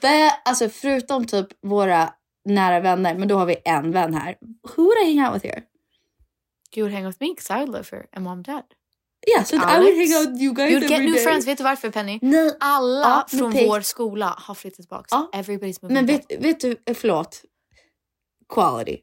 [0.00, 4.14] Så här, vä- alltså förutom typ våra nära vänner, men då har vi en vän
[4.14, 4.36] här.
[4.76, 5.62] Who would I hang out with here?
[6.76, 8.62] You would hang with me because I would live here and mom and dad.
[9.34, 11.22] Yeah, so I would hang out with you guys You'd get new day.
[11.24, 11.46] friends.
[11.46, 12.18] Vet du varför Penny?
[12.22, 15.06] Nej, Alla Ja, från tänk- vår skola har flyttat tillbaka.
[15.10, 15.30] Ja.
[15.34, 17.42] Everybody's moving men vet, vet du, eh, förlåt.
[18.54, 18.98] Quality.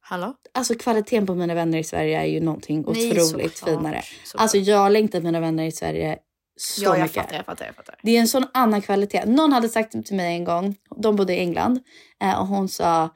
[0.00, 0.34] Hallå?
[0.54, 4.02] Alltså kvaliteten på mina vänner i Sverige är ju någonting Nej, otroligt såklart, finare.
[4.24, 4.42] såklart.
[4.42, 6.18] Alltså jag längtar mina vänner i Sverige
[6.60, 7.14] så ja, jag mycket.
[7.22, 7.94] fattar, jag fattar, jag fattar.
[8.02, 9.24] Det är en sån annan kvalitet.
[9.26, 11.80] Någon hade sagt till mig en gång, de bodde i England,
[12.22, 13.08] eh, och hon sa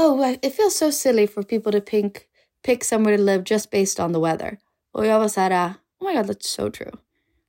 [0.00, 2.18] Oh, it feels so silly for people to pick,
[2.66, 4.56] pick somewhere to live just based on the weather.
[4.94, 6.92] Och jag var så här, oh my god that's so true.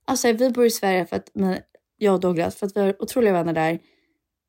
[0.06, 1.58] Alltså vi bor i Sverige för att, men,
[1.98, 3.80] jag och Douglas, för att vi har otroliga vänner där.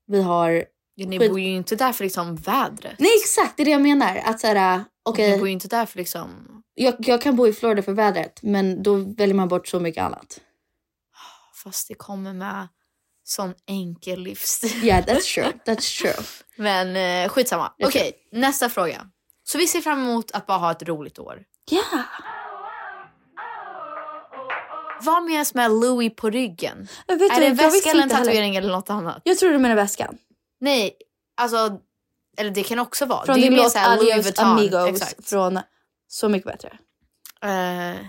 [0.06, 0.64] Vi har,
[0.96, 2.94] Ja, ni Skit- bor ju inte där för liksom vädret.
[2.98, 4.20] nej exakt det är det jag menar.
[4.24, 6.62] Att så här, okej, Ni bor ju inte där för liksom...
[6.74, 10.02] jag, jag kan bo i Florida för vädret, men då väljer man bort så mycket
[10.02, 10.40] annat.
[11.64, 12.68] Fast det kommer med
[13.24, 14.84] sån enkel livsstil.
[14.84, 15.52] Yeah, that's true.
[15.66, 16.24] That's true.
[16.56, 17.72] Men eh, skitsamma.
[17.84, 19.06] Okej, nästa fråga.
[19.44, 21.42] Så vi ser fram emot att bara ha ett roligt år.
[21.70, 22.04] Yeah.
[25.00, 26.88] Vad menas med Louis på ryggen?
[27.06, 28.24] Är du, det en väska eller en heller.
[28.24, 29.20] tatuering eller något annat?
[29.24, 30.18] Jag tror du menar väskan.
[30.60, 30.96] Nej,
[31.36, 31.78] alltså...
[32.36, 33.26] Eller det kan också vara.
[33.26, 34.38] Från det är din låt Adios.
[34.38, 35.28] Amigos Exakt.
[35.28, 35.60] från
[36.14, 36.68] Så mycket bättre.
[37.44, 38.00] Uh,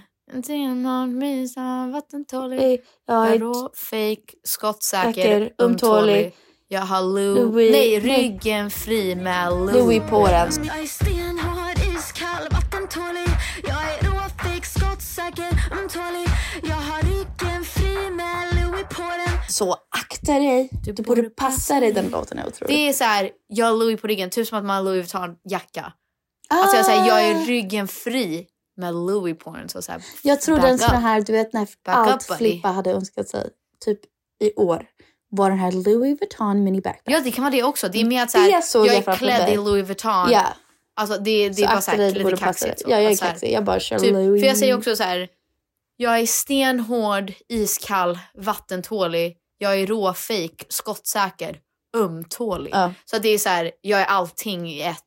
[1.92, 2.58] vattentålig.
[2.60, 6.36] Hey, jag är rå, fake, skottsäker, ömtålig.
[6.68, 7.36] Jag har Lou...
[7.36, 10.50] Louis- Nej, ryggen fri med Louis på den.
[10.66, 13.28] Jag är stenhård, iskall, vattentålig
[13.68, 16.28] Jag är råfik, skottsäker, ömtålig
[16.64, 20.70] Jag har ryggen fri med Louis på den Så akta dig.
[20.86, 21.92] Du, borde passa dig.
[21.94, 22.76] Den låten är otrolig.
[22.78, 25.14] Det är så här, jag har Louis på ryggen, typ som att man har Louis
[25.14, 25.92] Vuitton-jacka.
[26.50, 29.70] Alltså jag, säger, jag är ryggen fri med Louis på den.
[29.70, 32.38] Så så här, Jag trodde en sån här, du vet när Back allt up, buddy.
[32.38, 33.50] Filippa hade önskat sig,
[33.86, 34.00] typ
[34.40, 34.86] i år,
[35.30, 37.14] var den här Louis Vuitton mini backpack.
[37.14, 37.90] Ja det kan vara det också.
[37.90, 40.32] Det är mer att så Det här, såg jag jag är klädd i Louis Vuitton.
[40.32, 40.46] Ja.
[40.96, 42.80] Alltså det, det Så är bara så lite kaxigt.
[42.80, 42.86] så.
[42.90, 43.52] Ja, jag är så kaxig.
[43.52, 44.42] Jag bara kör Typ, Louis.
[44.42, 45.28] för jag säger också så här.
[45.98, 49.38] Jag är stenhård, iskall, vattentålig.
[49.58, 51.60] Jag är råfejk, skottsäker,
[51.98, 52.72] ömtålig.
[52.74, 52.94] Ja.
[53.06, 55.05] Så det är så här, jag är allting i ett.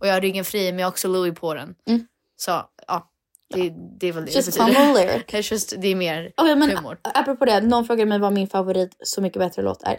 [0.00, 1.74] Och jag har ryggen fri men jag har också Louis på den.
[1.88, 2.06] Mm.
[2.36, 2.50] Så
[2.86, 3.06] ja,
[3.54, 5.22] det, det är väl det Just det humble lyric.
[5.30, 6.98] Det är, just, det är mer Okej, men humor.
[7.14, 9.98] apropå det, någon frågade mig vad min favorit Så mycket bättre låt är.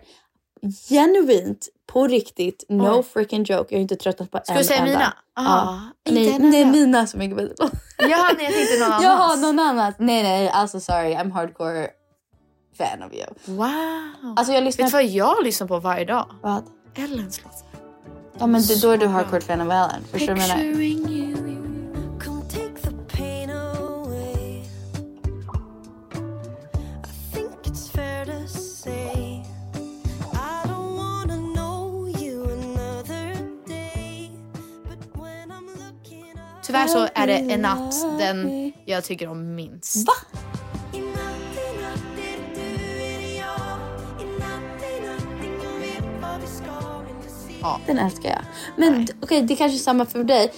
[0.89, 3.03] Genuint, på riktigt, no Oj.
[3.03, 3.65] freaking joke.
[3.69, 4.91] Jag har inte tröttnat på Ska en du säga enda.
[4.91, 5.13] mina?
[5.33, 6.11] Ah, Ja.
[6.11, 6.71] Nej, enda.
[6.71, 7.71] mina Så mycket bättre låt.
[7.97, 9.03] Ja, nej, jag tänkte någon annans.
[9.03, 9.95] Jaha, någon annat.
[9.99, 11.13] Nej, nej, alltså sorry.
[11.15, 11.87] I'm hardcore
[12.77, 13.25] fan of you.
[13.45, 13.67] Wow.
[14.37, 14.85] Alltså jag Vet lyssnar...
[14.85, 16.25] du vad jag lyssnar på varje dag?
[16.41, 16.63] Vad?
[16.95, 17.65] Ellens låt.
[18.41, 20.03] Ja men det, då är du hardcore fan of Ellen.
[20.11, 20.81] Förstår du vad jag menar?
[36.63, 40.07] Tyvärr så är det en natt den jag tycker om minst.
[40.07, 40.13] Va?
[47.61, 47.79] Ja.
[47.87, 48.41] Den älskar jag.
[48.77, 50.53] Men okej, det kanske är samma för dig.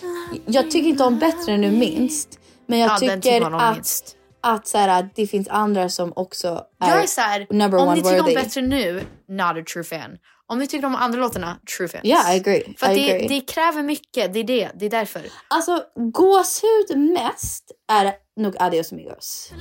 [0.45, 2.39] Jag tycker inte om bättre än nu minst.
[2.67, 4.15] Men jag Ja, tycker tycker om att minst.
[4.41, 6.47] att så här, det finns andra som också
[6.83, 9.83] är, Jag är såhär, number om one ni tycker om Bättre Nu, not a true
[9.83, 10.17] fan.
[10.47, 12.05] Om ni tycker om andra låtarna, true fans.
[12.05, 12.73] Yeah, I agree.
[12.77, 13.27] För I det, agree.
[13.27, 14.69] det kräver mycket, det är det.
[14.75, 15.21] Det är därför.
[15.47, 19.51] Alltså gåshud mest är nog Adios Amigos.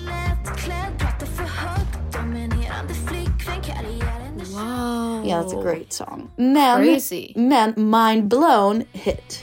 [5.23, 5.29] Wow.
[5.29, 6.31] Yeah, that's a great song.
[6.37, 7.33] Men, Crazy.
[7.37, 9.43] men Mind Blown hit.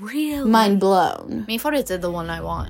[0.00, 0.50] Really?
[0.50, 1.44] Mind Blown.
[1.48, 2.68] Min favorit är The One I Want.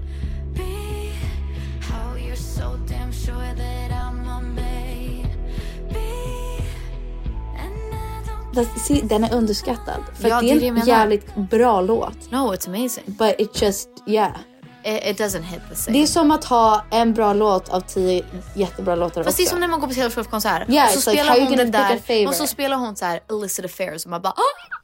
[8.87, 10.03] Se, den är underskattad.
[10.21, 12.31] För Ja, det är en jävligt bra låt.
[12.31, 13.05] No, it's amazing.
[13.07, 14.37] But it just, yeah.
[14.85, 15.99] It, it doesn't hit the same.
[15.99, 19.45] Det är som att ha en bra låt av tio jättebra låtar Fast det är
[19.45, 19.51] också.
[19.51, 20.71] som när man går på Taylor Swift-konsert.
[20.71, 23.21] Yeah, och så like, spelar you hon den där och så spelar hon så här
[23.31, 24.79] illicit affairs och man bara ah!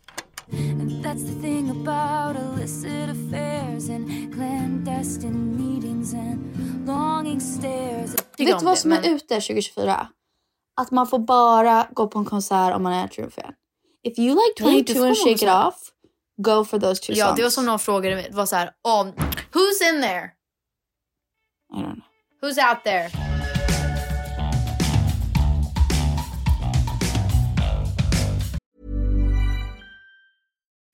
[1.03, 8.15] That's the thing about illicit affairs and clandestine meetings and longing stares.
[8.39, 10.09] Vet du vad det, som men- är ute 2024?
[10.81, 13.53] Att man får bara gå på en konsert om man är true fan.
[14.09, 15.49] If you like 22 and Shake It.
[15.49, 15.93] Off,
[16.41, 17.37] go for those two Ja, songs.
[17.37, 18.27] det var som någon frågade mig.
[18.31, 19.13] Det var så här, um,
[19.53, 20.33] who's in there?
[21.75, 22.05] I don't know.
[22.41, 23.11] Who's out there?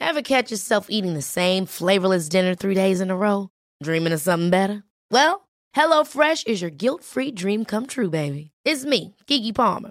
[0.01, 3.49] Ever catch yourself eating the same flavorless dinner three days in a row?
[3.83, 4.85] Dreaming of something better?
[5.11, 8.51] Well, HelloFresh is your guilt-free dream come true, baby.
[8.65, 9.91] It's me, Kiki Palmer.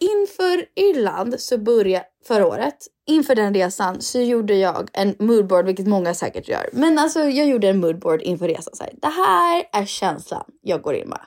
[0.00, 5.86] Inför Irland så började förra året, inför den resan så gjorde jag en moodboard, vilket
[5.86, 6.68] många säkert gör.
[6.72, 8.74] Men alltså jag gjorde en moodboard inför resan.
[8.76, 11.20] Så här, det här är känslan jag går in med.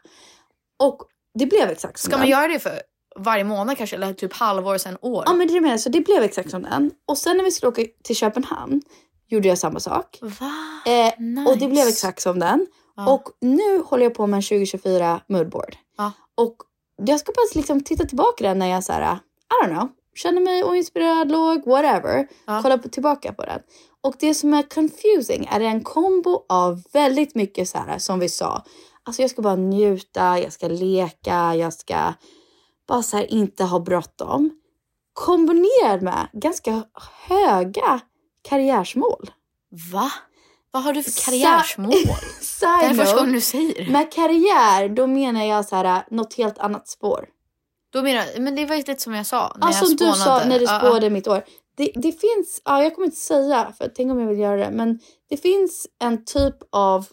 [0.83, 1.01] Och
[1.39, 2.29] det blev exakt som Ska man den.
[2.29, 2.81] göra det för
[3.15, 3.95] varje månad kanske?
[3.95, 5.23] Eller typ halvår sen år?
[5.25, 6.91] Ja men det är det så det blev exakt som den.
[7.07, 8.81] Och sen när vi skulle åka till Köpenhamn
[9.27, 10.19] gjorde jag samma sak.
[10.21, 10.51] Va?
[10.85, 11.07] Eh,
[11.47, 11.67] Och det Nice.
[11.67, 12.67] blev exakt som den.
[12.95, 13.13] Ja.
[13.13, 15.75] Och nu håller jag på med en 2024 moodboard.
[15.97, 16.11] Ja.
[16.37, 16.55] Och
[16.95, 20.41] jag ska bara liksom titta tillbaka den när jag så här, I don't know, känner
[20.41, 22.27] mig oinspirerad, låg, whatever.
[22.61, 23.59] Kolla på, tillbaka på den.
[24.01, 28.29] Och det som är confusing är en kombo av väldigt mycket så här som vi
[28.29, 28.63] sa.
[29.03, 32.13] Alltså jag ska bara njuta, jag ska leka, jag ska
[32.87, 34.49] bara så här inte ha bråttom.
[35.13, 36.83] Kombinerat med ganska
[37.27, 37.99] höga
[38.49, 39.31] karriärsmål.
[39.93, 40.11] Va?
[40.71, 41.91] Vad har du för karriärsmål?
[42.61, 43.91] Det är första gången du säger det.
[43.91, 47.25] Med karriär, då menar jag så här, något helt annat spår.
[47.93, 49.55] Då menar, men det var lite som jag sa.
[49.59, 50.79] När Ja, jag du sa när du ja.
[50.79, 51.43] spådade mitt år.
[51.77, 54.71] Det, det finns, ja, jag kommer inte säga, för tänk om jag vill göra det,
[54.71, 57.05] men det finns en typ av,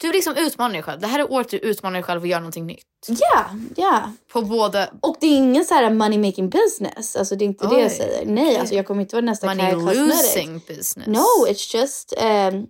[0.00, 1.00] Du liksom utmanar dig själv.
[1.00, 2.84] Det här är året du utmanar dig själv att göra någonting nytt.
[3.08, 4.12] ja, ja.
[4.32, 7.66] På både Och det är ingen så här money making business, alltså det är inte
[7.66, 8.26] det jag Oj, säger.
[8.26, 8.56] Nej, okej.
[8.58, 10.00] alltså jag kommer inte vara nästa money Cosmetics.
[10.36, 11.06] losing business.
[11.06, 12.66] No, it's just um,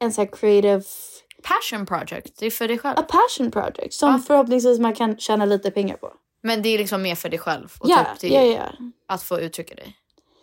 [0.00, 0.82] en så här creative,
[1.42, 2.38] Passion project.
[2.38, 2.98] Det är för dig själv.
[2.98, 6.12] a passion project som förhoppningsvis man kan tjäna lite pengar på.
[6.42, 7.72] Men det är liksom mer för dig själv.
[7.80, 8.72] Och Ja, typ ja, ja.
[9.08, 9.96] Att få uttrycka dig.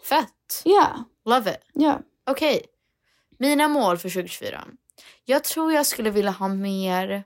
[0.09, 0.61] Fett.
[0.63, 0.87] Ja,
[1.25, 1.57] Love it.
[1.73, 1.99] ja.
[2.29, 2.65] Okej.
[3.39, 4.63] Mina mål för 2024.
[5.25, 7.23] Jag tror jag skulle vilja ha mer...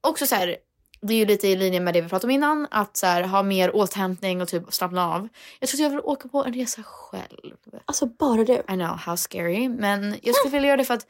[0.00, 0.56] Också så här,
[1.00, 2.68] det är ju lite i linje med det vi pratade om innan.
[2.70, 5.28] Att så här, ha mer återhämtning och typ slappna av.
[5.58, 7.56] Jag tror att jag vill åka på en resa själv.
[7.84, 8.52] Alltså bara du.
[8.52, 9.68] I know, how scary.
[9.68, 11.06] Men jag skulle vilja göra det för att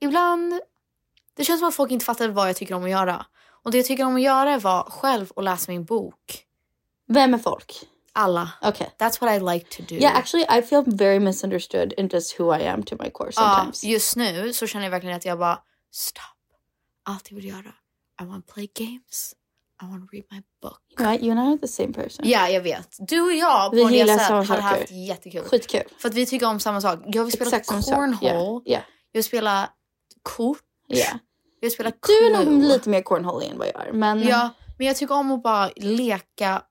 [0.00, 0.60] ibland...
[1.36, 3.26] Det känns som att folk inte fattar vad jag tycker om att göra.
[3.64, 6.44] Och det jag tycker om att göra vara själv och läsa min bok.
[7.06, 7.88] Vem är folk?
[8.12, 8.50] Alla.
[8.62, 8.86] Okay.
[8.98, 9.94] That's what I like to do.
[9.94, 13.54] Yeah, actually I feel very misunderstood in just who I am to my core Ja,
[13.56, 13.84] sometimes.
[13.84, 15.58] just nu så känner jag verkligen att jag bara
[15.92, 16.22] stopp.
[17.04, 17.72] Allt jag vill göra.
[18.22, 19.34] I want to play games.
[19.82, 20.80] I want to read my book.
[20.98, 22.24] Right, you and I are the same person.
[22.28, 22.96] Ja, jag vet.
[22.98, 24.60] Du och jag Vi på gillar resa hade saker.
[24.60, 25.44] haft jättekul.
[25.44, 25.82] Skitkul.
[25.98, 26.98] För att vi tycker om samma sak.
[27.06, 28.16] Jag vill spela Exakt cornhole.
[28.22, 28.82] Yeah, yeah.
[29.12, 29.70] Jag vill spela
[30.22, 30.58] kort.
[30.92, 31.08] Yeah.
[31.60, 33.92] Jag vill spela Du är nog lite mer cornhole än vad jag är.
[33.92, 36.62] Men Ja, men jag tycker om att bara leka,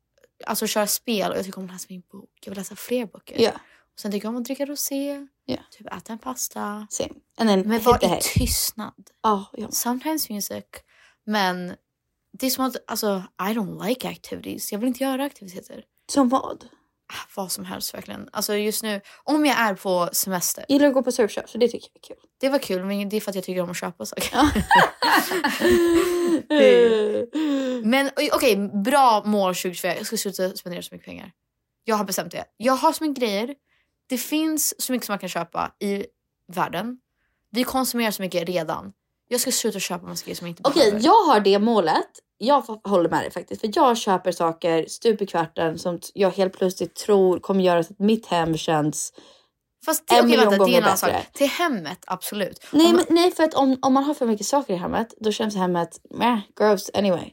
[0.48, 2.30] alltså köra spel och jag tycker om att läsa min bok.
[2.42, 3.42] Jag vill läsa fler böcker.
[3.42, 3.52] Ja.
[3.94, 5.64] Och sen tycker jag om att dricka rosé, Yeah.
[5.72, 6.88] typ äta en pasta.
[6.90, 7.10] Same.
[7.38, 9.10] And then Men the i tystnad.
[9.24, 9.72] Ja, ja.
[9.72, 10.64] Sometimes music.
[11.26, 11.76] Men
[12.32, 14.72] det är som att, alltså, I don't like activities.
[14.72, 15.84] Jag vill inte göra aktiviteter.
[16.12, 16.66] Som vad?
[17.36, 18.30] Vad som helst verkligen.
[18.32, 20.66] Alltså just nu, om jag är på semester.
[20.70, 21.50] Gillar du att gå på surfshop?
[21.50, 22.30] Så det tycker jag är kul.
[22.40, 24.38] Det var kul, men det är för att jag tycker om att köpa saker.
[27.84, 29.96] Men okej, bra mål 2024.
[29.96, 31.32] Jag ska sluta spendera så mycket pengar.
[31.84, 32.46] Jag har bestämt det.
[32.58, 33.56] Jag har så mycket grejer.
[34.10, 36.06] Det finns så mycket som man kan köpa i
[36.54, 36.98] världen.
[37.52, 38.94] Vi konsumerar så mycket redan.
[39.28, 41.06] Jag ska sluta köpa massa grejer som jag inte Okej, behöver.
[41.06, 42.08] jag har det målet.
[42.38, 43.62] Jag håller med dig faktiskt.
[43.62, 47.94] För jag köper saker stup i kvarten som jag helt plötsligt tror kommer göra så
[47.94, 49.14] att mitt hem känns...
[49.86, 51.34] Fast det, en okej, miljon vänta, det är en sak.
[51.34, 52.66] Till hemmet, absolut.
[52.72, 55.14] Nej, Om- men, nej för att om, om man har för mycket saker i hemmet
[55.20, 57.32] då känns hemmet meh, gross anyway.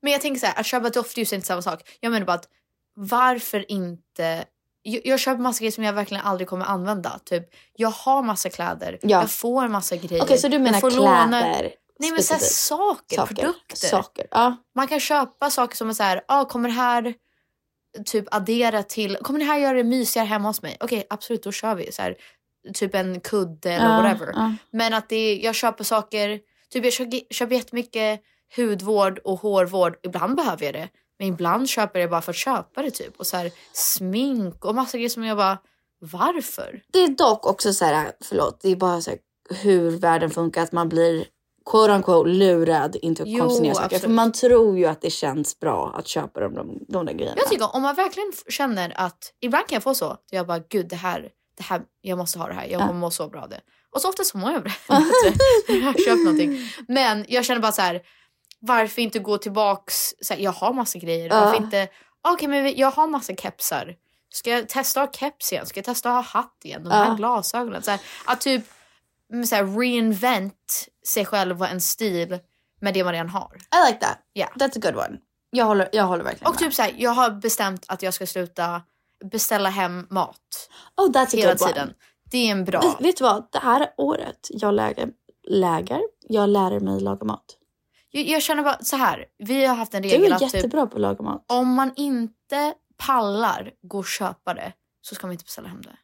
[0.00, 1.98] Men jag tänker så här, att köpa doftljus är inte samma sak.
[2.00, 2.48] Jag menar bara att
[2.96, 4.44] varför inte...
[4.82, 7.20] Jag, jag köper massa grejer som jag verkligen aldrig kommer använda.
[7.24, 7.44] Typ,
[7.76, 9.08] jag har massa kläder, Ja.
[9.20, 10.22] jag får massa grejer.
[10.22, 12.60] Okej, så du menar kläder Nej men så här, specifikt?
[12.68, 13.76] saker, Saker, produkter.
[13.76, 14.56] saker, ja.
[14.74, 17.14] Man kan köpa saker som är så här, ah, kommer det här
[18.06, 20.76] typ addera till, kommer det här göra det mysigare hemma hos mig?
[20.80, 21.92] Okej absolut då kör vi.
[21.92, 22.16] Så här,
[22.74, 24.32] typ en kudde eller Ja, whatever.
[24.34, 24.54] ja.
[24.70, 28.20] Men att det är, jag köper saker, typ jag köper, köper jättemycket
[28.56, 29.96] hudvård och hårvård.
[30.02, 30.88] Ibland behöver jag det.
[31.18, 33.16] Men ibland köper jag det bara för att köpa det typ.
[33.16, 35.58] Och så här smink och massa grejer som jag bara,
[35.98, 36.82] varför?
[36.92, 39.18] Det är dock också så här, förlåt, det är bara så här,
[39.50, 41.24] hur världen funkar att man blir
[41.70, 43.98] quote unquote lurad inte att konsumera saker.
[43.98, 47.36] För man tror ju att det känns bra att köpa de, de, de där grejerna.
[47.38, 50.16] Jag tycker om man verkligen känner att, ibland kan jag få så.
[50.30, 52.64] Jag bara, gud det här, det här, jag måste ha det här.
[52.66, 52.86] Jag Ja.
[52.86, 53.60] kommer må så bra av det.
[53.94, 54.72] Och så ofta så mår jag det.
[55.68, 56.58] jag har köpt någonting.
[56.88, 58.02] Men jag känner bara så här,
[58.60, 61.28] varför inte gå tillbaks, så här, jag har massa grejer.
[61.28, 61.40] Ja.
[61.40, 61.88] Varför inte,
[62.28, 63.94] okej men vi- jag har massa kepsar.
[64.34, 65.66] Ska jag testa att ha keps igen?
[65.66, 66.84] Ska jag testa att ha hatt igen?
[66.84, 67.14] De här Ja.
[67.14, 67.82] glasögonen.
[67.82, 68.64] Så här, att typ
[69.46, 72.38] så här, reinvent sig själv och en stil
[72.80, 73.50] med det man redan har.
[73.56, 74.18] I like that.
[74.34, 74.52] Yeah.
[74.54, 75.18] That's a good one.
[75.50, 78.26] Jag håller, jag håller verkligen Och typ så här, jag har bestämt att jag ska
[78.26, 78.82] sluta
[79.24, 80.70] beställa hem mat.
[80.96, 81.72] Oh, that's a hela good one.
[81.72, 81.94] tiden.
[82.30, 82.80] Det är en bra.
[82.80, 83.48] Vet, vet du vad?
[83.52, 85.10] Det här är året jag läger,
[85.48, 86.00] läger.
[86.20, 87.44] Jag lär mig laga mat.
[88.10, 89.24] Jag, jag känner bara så här.
[89.38, 91.44] Vi har haft en Du regel är att typ, jättebra på att laga mat.
[91.48, 95.96] om man inte pallar gå och köpa det så ska man inte beställa hem det.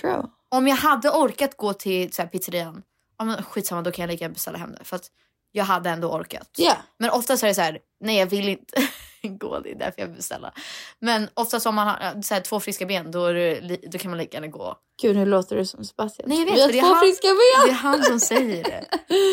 [0.00, 0.22] True.
[0.52, 2.82] Om jag hade orkat gå till så här, pizzerian,
[3.18, 4.84] ja, men skitsamma då kan jag lika gärna beställa hem det.
[4.84, 5.06] För att
[5.52, 6.48] jag hade ändå orkat.
[6.56, 6.76] Ja.
[6.98, 8.88] Men oftast är det så här, nej jag vill inte
[9.22, 10.52] gå, det är därför jag vill beställa.
[10.98, 13.60] Men oftast om man har så här, två friska ben då, det,
[13.92, 14.76] då kan man lika gärna gå.
[15.02, 16.28] Gud, nu låter du som Sebastian.
[16.28, 17.66] Nej jag vet, Vi har två han- friska ben!
[17.66, 18.84] Det är han som säger det.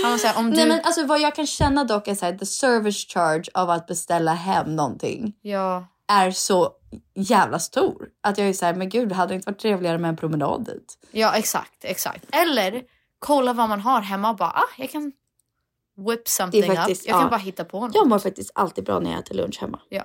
[0.05, 0.55] Han så här, om du...
[0.55, 3.88] Nej men alltså vad jag kan känna dock är såhär, the service charge av att
[3.88, 5.88] beställa hem någonting Ja.
[6.10, 6.72] Är så
[7.15, 8.10] jävla stor.
[8.22, 10.98] Att jag är såhär, men gud hade det inte varit trevligare med en promenad dit?
[11.12, 12.25] Ja exakt, exakt.
[12.31, 12.83] Eller
[13.19, 15.12] kolla vad man har hemma och bara ah, jag kan
[16.08, 16.77] whip something up.
[16.77, 17.29] Jag kan ja.
[17.29, 17.96] bara hitta på något.
[17.96, 19.79] Jag mår faktiskt alltid bra när jag äter lunch hemma.
[19.90, 20.04] Ja.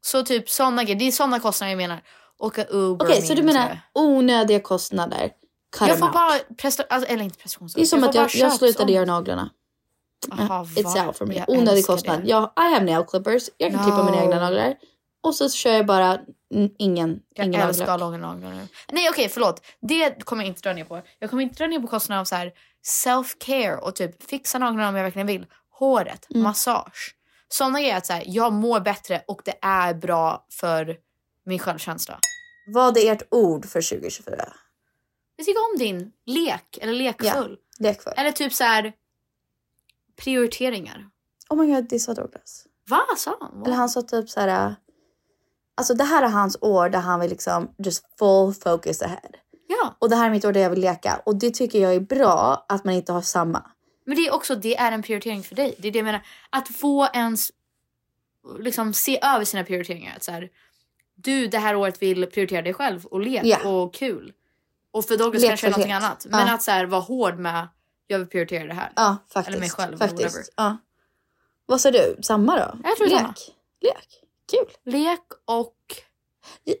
[0.00, 2.02] Så typ sådana grejer, det är sådana kostnader jag menar.
[2.38, 5.30] Åka Uber Okej, så du menar onödiga kostnader.
[5.78, 6.14] cut jag får out.
[6.14, 7.90] bara prestation, alltså, eller inte prestationsångest.
[7.90, 9.50] Det är som får att jag, jag slutade göra naglarna.
[10.30, 11.34] Aha, It's out for me.
[11.34, 12.20] Jag Onödig kostnad.
[12.24, 13.50] Jag, I have nail clippers.
[13.56, 14.22] Jag kan klippa mina No.
[14.22, 14.74] egna naglar.
[15.22, 16.20] Och så kör jag bara
[16.78, 17.98] ingen, Jag ingen älskar naglar.
[17.98, 18.68] långa naglar nu.
[18.92, 19.66] Nej okej förlåt.
[19.80, 21.02] Det kommer jag inte dra ner på.
[21.18, 22.52] Jag kommer inte dra ner på kostnaden av så här
[23.04, 25.46] self-care och typ fixa naglarna om jag verkligen vill.
[25.70, 26.42] Håret, Mm.
[26.42, 27.16] massage.
[27.48, 30.96] Sådana grejer att så här, jag mår bättre och det är bra för
[31.44, 32.18] min självkänsla.
[32.66, 34.52] Vad är ert ord för 2024?
[35.36, 37.58] Jag tycker om din lek eller lekfull.
[37.78, 38.12] Lekfull.
[38.16, 38.92] Eller typ så här
[40.16, 41.08] prioriteringar.
[41.50, 42.66] Oh my god, det sa Douglas.
[42.88, 43.62] Va sa han?
[43.66, 44.74] Eller han sa typ så här.
[45.82, 49.30] Alltså det här är hans år där han vill liksom just full focus ahead.
[49.68, 49.96] Ja.
[49.98, 51.22] Och det här är mitt år där jag vill leka.
[51.26, 53.70] Och det tycker jag är bra att man inte har samma.
[54.06, 55.74] Men det är också det är en prioritering för dig.
[55.78, 56.26] Det är det jag menar.
[56.50, 57.50] Att få ens
[58.58, 60.16] liksom se över sina prioriteringar.
[60.16, 60.50] Att så här,
[61.14, 63.68] du det här året vill prioritera dig själv och lek Ja.
[63.68, 64.32] och kul.
[64.90, 66.26] Och för Douglas kanske är någonting annat.
[66.30, 66.54] Men Ja.
[66.54, 67.68] att så här, vara hård med
[68.06, 68.92] jag vill prioritera det här.
[68.96, 69.48] Ja, faktiskt.
[69.48, 70.22] Eller mig själv eller whatever.
[70.30, 70.52] faktiskt.
[70.56, 70.76] Ja.
[71.66, 72.16] Vad sa du?
[72.22, 72.78] Samma då?
[72.88, 73.18] Jag tror Lek.
[73.18, 73.34] samma.
[73.80, 74.21] Lek.
[74.52, 74.92] Kul.
[74.92, 75.76] Lek och...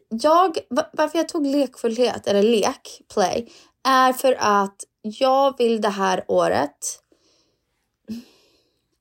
[0.08, 3.52] Jag, va- varför jag tog lekfullhet, eller lek, play,
[3.88, 7.02] är för att jag vill det här året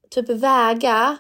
[0.10, 1.18] typ väga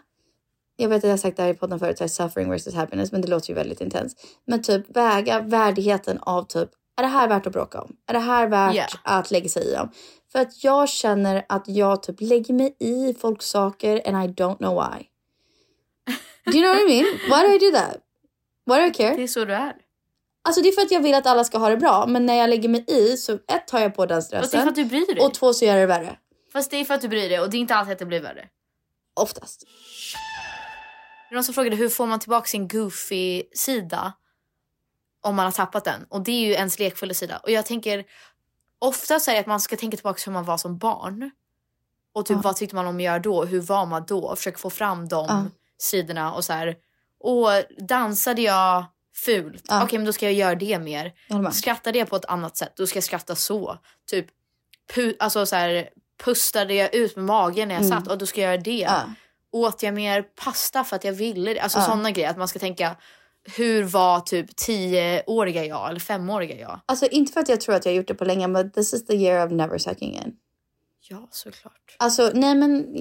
[0.82, 2.74] jag vet att jag har sagt det här i podden förut, så här, suffering versus
[2.74, 4.16] happiness, men det låter ju väldigt intens.
[4.45, 7.95] Men typ väga värdigheten av typ, är det här värt att bråka om?
[8.08, 8.86] Är det här värt Ja.
[9.04, 9.91] att lägga sig i om?
[10.32, 14.58] För att jag känner att jag typ lägger mig i folks saker and I don't
[14.58, 15.06] know why.
[16.46, 17.06] Do you know what I mean?
[17.30, 17.98] Why do I do that?
[18.66, 19.16] Why do I care?
[19.16, 19.76] Det är så du är.
[20.44, 22.34] Alltså det är för att jag vill att alla ska ha det bra, men när
[22.34, 24.42] jag lägger mig i så ett tar jag på den stressen.
[24.42, 25.26] Fast det är för att du bryr dig.
[25.26, 26.18] Och två så gör det värre.
[26.54, 28.06] Fast det är för att du bryr dig och det är inte alltid att det
[28.06, 28.48] blir värre.
[29.14, 29.64] Oftast.
[31.30, 34.14] Det är någon som frågade hur får man tillbaka sin goofy sida
[35.22, 36.04] om man har tappat den.
[36.10, 37.38] Och det är ju ens lekfulla sida.
[37.38, 38.06] Och jag tänker
[38.80, 41.32] ofta så är det att man ska tänka tillbaka hur man var som barn.
[42.14, 42.42] Och typ Ja.
[42.44, 43.46] vad tyckte man om att göra då?
[43.46, 44.20] Hur var man då?
[44.24, 45.46] Och försöka få fram de Ja.
[45.82, 46.76] Sidorna och så här.
[47.20, 47.50] Och
[47.88, 48.86] dansade jag
[49.26, 49.66] fult?
[49.68, 49.84] Ja.
[49.84, 51.14] Okej men då ska jag göra det mer.
[51.28, 51.56] Jag.
[51.56, 52.74] Skrattade jag på ett annat sätt?
[52.76, 53.78] Då ska jag skratta så.
[54.12, 54.26] Typ
[54.94, 55.90] pu- alltså så här,
[56.24, 57.98] pustade jag ut med magen när jag Mm.
[58.00, 58.08] satt?
[58.12, 59.02] Och då ska jag göra det Ja.
[59.52, 61.60] åt jag mer pasta för att jag ville det?
[61.60, 61.86] Alltså Ja.
[61.86, 62.30] sådana grejer.
[62.30, 62.96] Att man ska tänka,
[63.58, 66.80] hur var typ tioåriga jag eller femåriga jag?
[66.86, 68.94] Alltså inte för att jag tror att jag har gjort det på länge, men this
[68.94, 70.34] is the year of never sucking in.
[71.10, 71.95] Ja, såklart.
[71.99, 72.93] Alltså nej men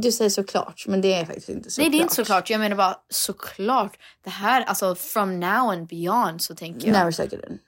[0.00, 2.50] du säger såklart, men det är faktiskt inte så Nej, det är inte såklart.
[2.50, 3.98] Jag menar bara såklart.
[4.24, 6.92] Det här, alltså from now and beyond så tänker jag.
[6.92, 7.58] Never sucking in.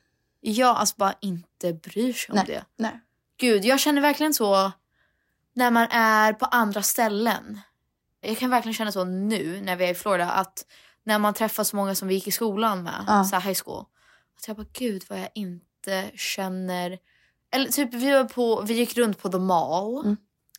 [0.41, 2.65] Jag alltså bara inte bryr sig om Nej, det.
[2.77, 3.01] nej.
[3.37, 4.73] Gud, jag känner verkligen så
[5.55, 7.61] när man är på andra ställen.
[8.21, 10.67] Jag kan verkligen känna så nu när vi är i Florida att
[11.05, 13.25] när man träffar så många som vi gick i skolan med, Ja.
[13.25, 13.85] så här high school.
[14.39, 16.99] Att jag bara gud vad jag inte känner.
[17.53, 20.17] Eller typ vi var på, vi gick runt på the mall, Mm.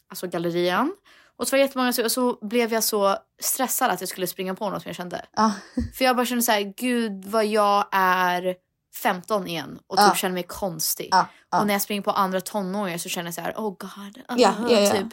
[0.09, 0.95] alltså gallerian.
[1.37, 4.55] Och så var det jättemånga så, så blev jag så stressad att jag skulle springa
[4.55, 5.25] på något som jag kände.
[5.35, 5.51] Ja.
[5.97, 8.55] För jag bara kände så här, gud vad jag är
[9.03, 10.15] 15 igen och typ Ja.
[10.15, 11.07] känner mig konstig.
[11.11, 11.25] Ja.
[11.59, 14.17] Och när jag springer på andra tonåringar så känner jag så här, oh god.
[14.17, 14.91] uh, Ja, ja, ja.
[14.91, 15.07] Typ,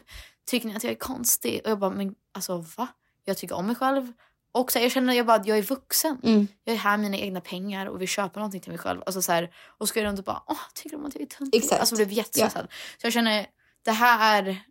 [0.47, 1.61] tycker ni att jag är konstig?
[1.65, 2.89] Och jag bara, men alltså va?
[3.25, 4.13] Jag tycker om mig själv.
[4.57, 6.21] Och så här, jag känner jag bara, jag är vuxen.
[6.23, 6.49] Mm.
[6.65, 9.03] Jag är här med mina egna pengar och vill köpa någonting till mig själv.
[9.07, 11.23] Alltså så här, och så ska jag runt och bara, åh, tycker de att jag
[11.23, 11.59] är töntig?
[11.59, 11.81] Exakt.
[11.81, 12.67] Alltså blev jättestressad.
[13.01, 13.47] Så jag känner,
[13.85, 14.63] det här är,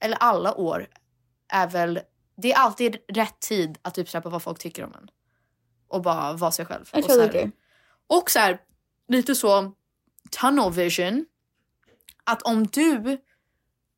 [0.00, 0.88] eller alla år,
[1.48, 2.00] är väl,
[2.36, 5.10] det är alltid rätt tid att typ släppa vad folk tycker om en.
[5.88, 6.90] Och bara vara sig själv.
[6.92, 7.50] Och, så här,
[8.06, 8.58] och så här,
[9.08, 9.72] lite så
[10.40, 11.26] tunnel vision.
[12.24, 13.18] Att om du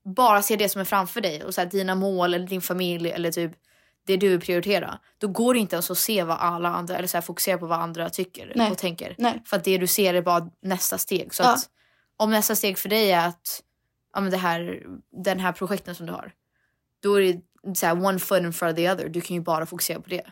[0.05, 3.11] bara ser det som är framför dig och så här, dina mål eller din familj
[3.11, 3.53] eller typ
[4.07, 4.99] det du vill prioritera.
[5.19, 7.67] Då går det inte ens att se vad alla andra, eller så här, fokusera på
[7.67, 8.71] vad andra tycker Nej.
[8.71, 9.15] och tänker.
[9.19, 9.43] Nej.
[9.47, 11.35] För att det du ser är bara nästa steg.
[11.35, 11.53] Så Ja.
[11.55, 11.69] att
[12.17, 13.63] om nästa steg för dig är att,
[14.15, 14.83] ja men det här,
[15.25, 16.33] den här projekten som du har.
[17.03, 17.41] Då är det
[17.77, 19.09] så här, one foot in front of the other.
[19.09, 20.27] Du kan ju bara fokusera på det.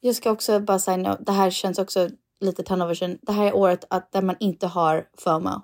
[0.00, 2.10] Jag ska också bara säga no, det här känns också
[2.40, 3.18] lite tunnel vision.
[3.22, 5.62] Det här är året att, där man inte har FOMO.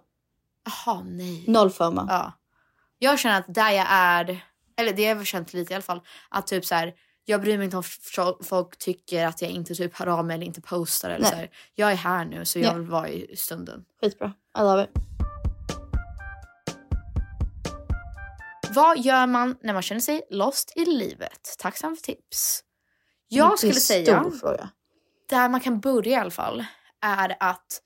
[0.64, 1.44] Jaha, nej.
[1.46, 2.06] Noll FOMO.
[2.09, 2.32] Ja.
[2.98, 4.44] Jag känner att där jag är,
[4.76, 6.94] eller det har jag känt lite i alla fall, att typ så här,
[7.28, 7.82] jag bryr mig inte om
[8.42, 11.10] folk tycker att jag inte typ hör av mig eller inte postar.
[11.10, 11.30] Eller Nej.
[11.30, 11.50] så här.
[11.74, 12.78] Jag är här nu så jag Nej.
[12.78, 13.84] vill vara i stunden.
[14.00, 14.32] Skitbra.
[14.58, 14.90] I love it.
[18.70, 21.54] Vad gör man när man känner sig lost i livet?
[21.58, 22.64] Tacksam för tips.
[23.28, 24.68] Jag skulle säga, fråga.
[25.28, 26.64] där man kan börja i alla fall,
[27.02, 27.82] är att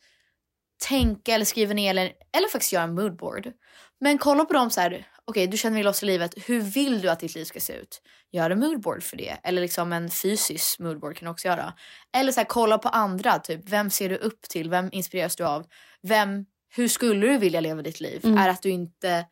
[0.88, 3.52] tänka eller skriva ner eller, eller faktiskt göra en moodboard.
[4.00, 7.00] Men kolla på dem så här, okej du känner dig lost i livet, hur vill
[7.00, 8.02] du att ditt liv ska se ut?
[8.32, 9.36] Gör en moodboard för det.
[9.44, 11.72] Eller liksom en fysisk moodboard kan du också göra.
[12.16, 14.70] Eller så här, kolla på andra, typ vem ser du upp till?
[14.70, 15.66] Vem inspireras du av?
[16.02, 18.20] Vem, hur skulle du vilja leva ditt liv?
[18.24, 18.38] Mm.
[18.38, 19.26] Är att du inte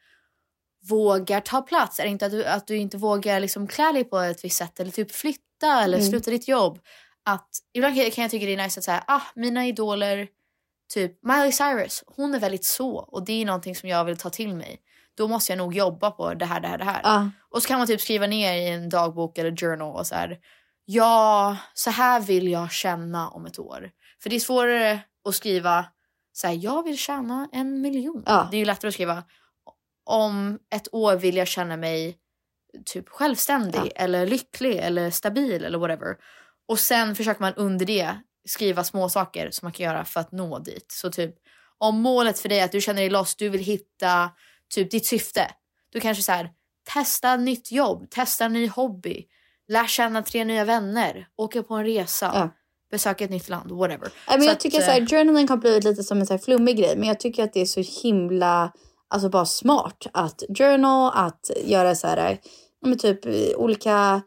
[0.89, 2.01] vågar ta plats?
[2.01, 4.57] Är det inte att du, att du inte vågar liksom klä dig på ett visst
[4.59, 6.11] sätt eller typ flytta eller Mm.
[6.11, 6.79] sluta ditt jobb?
[7.25, 10.29] Att, ibland kan jag- kan jag tycka det är nice att säga, ah, mina idoler,
[10.95, 14.31] typ Miley Cyrus, hon är väldigt så och det är någonting som jag vill ta
[14.31, 14.81] till mig.
[15.17, 17.01] Då måste jag nog jobba på det här, det här, det här.
[17.05, 17.31] Ja.
[17.51, 20.39] Och så kan man typ skriva ner i en dagbok eller journal och så här.
[20.85, 23.91] Ja, så här vill jag känna om ett år.
[24.23, 25.85] För det är svårare att skriva
[26.33, 28.23] så här, jag vill tjäna en miljon.
[28.27, 28.49] Ja.
[28.51, 29.25] Det är ju lättare att skriva
[30.05, 32.17] om ett år vill jag känna mig
[32.85, 36.17] typ självständig eller lycklig eller stabil eller whatever.
[36.69, 38.15] Och sen försöker man under det
[38.49, 40.87] skriva små saker som man kan göra för att nå dit.
[40.93, 41.35] Så typ
[41.79, 44.31] om målet för dig är att du känner dig lost, du vill hitta
[44.75, 45.51] typ ditt syfte.
[45.93, 46.51] Du kanske så här,
[46.95, 49.25] testa nytt jobb, testa en ny hobby,
[49.69, 52.51] lär känna tre nya vänner, åka på en resa, Ja.
[52.91, 54.09] besöka ett nytt land, whatever.
[54.27, 56.27] Ja, men Så jag att, tycker eh, så här, journaling har blivit lite som en
[56.27, 56.97] så här flummig grej.
[56.97, 58.73] Men jag tycker att det är så himla,
[59.09, 62.39] alltså bara smart att journal, att göra så här,
[62.83, 64.23] men typ eh, olika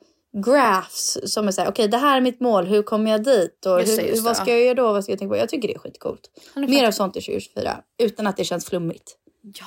[0.46, 3.66] graphs som är så här, okej det här är mitt mål, hur kommer jag dit?
[3.66, 4.54] Och Just hur, just vad ska ja.
[4.54, 4.94] jag göra då?
[4.94, 5.38] Vad ska jag tänka på?
[5.38, 6.30] Jag tycker det är skitcoolt.
[6.56, 9.18] Mer av sånt i 2024 utan att det känns flummigt.
[9.60, 9.66] Ja,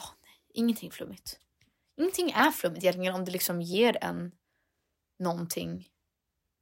[0.57, 1.38] ingenting flummigt.
[2.00, 4.32] Ingenting är flummigt egentligen om det liksom ger en
[5.18, 5.86] någonting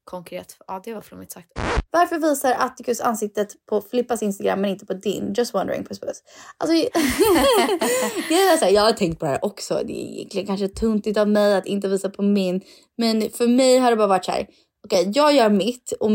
[0.04, 0.56] konkret.
[0.66, 1.48] Ja, det var flummigt sagt.
[1.90, 5.34] Varför visar Atticus ansiktet på Flippas Instagram men inte på din?
[5.36, 6.22] Just wondering puss puss.
[6.56, 6.76] Alltså,
[8.30, 9.82] jag, är så här, jag har tänkt på det här också.
[9.84, 12.60] Det är egentligen kanske tuntigt av mig att inte visa på min.
[12.96, 14.46] Men för mig har det bara varit så här.
[14.84, 16.10] Okej, jag gör mitt och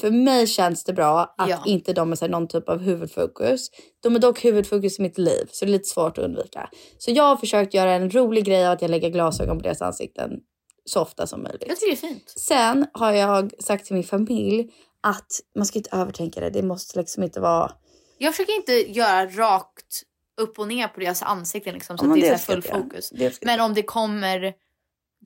[0.00, 1.62] för mig känns det bra att Ja.
[1.66, 3.70] inte de är så någon typ av huvudfokus.
[4.02, 6.70] De är dock huvudfokus i mitt liv så det är lite svårt att undvika.
[6.98, 9.82] Så jag har försökt göra en rolig grej av att jag lägger glasögon på deras
[9.82, 10.30] ansikten
[10.84, 11.64] så ofta som möjligt.
[11.68, 12.30] Jag tycker det är fint.
[12.36, 14.70] Sen har jag sagt till min familj
[15.00, 16.50] att man ska inte övertänka det.
[16.50, 17.72] Det måste liksom inte vara...
[18.18, 20.02] Jag försöker inte göra rakt
[20.40, 23.12] upp och ner på deras ansikten liksom, så Ja, att det är full fokus.
[23.42, 24.54] Men om det kommer,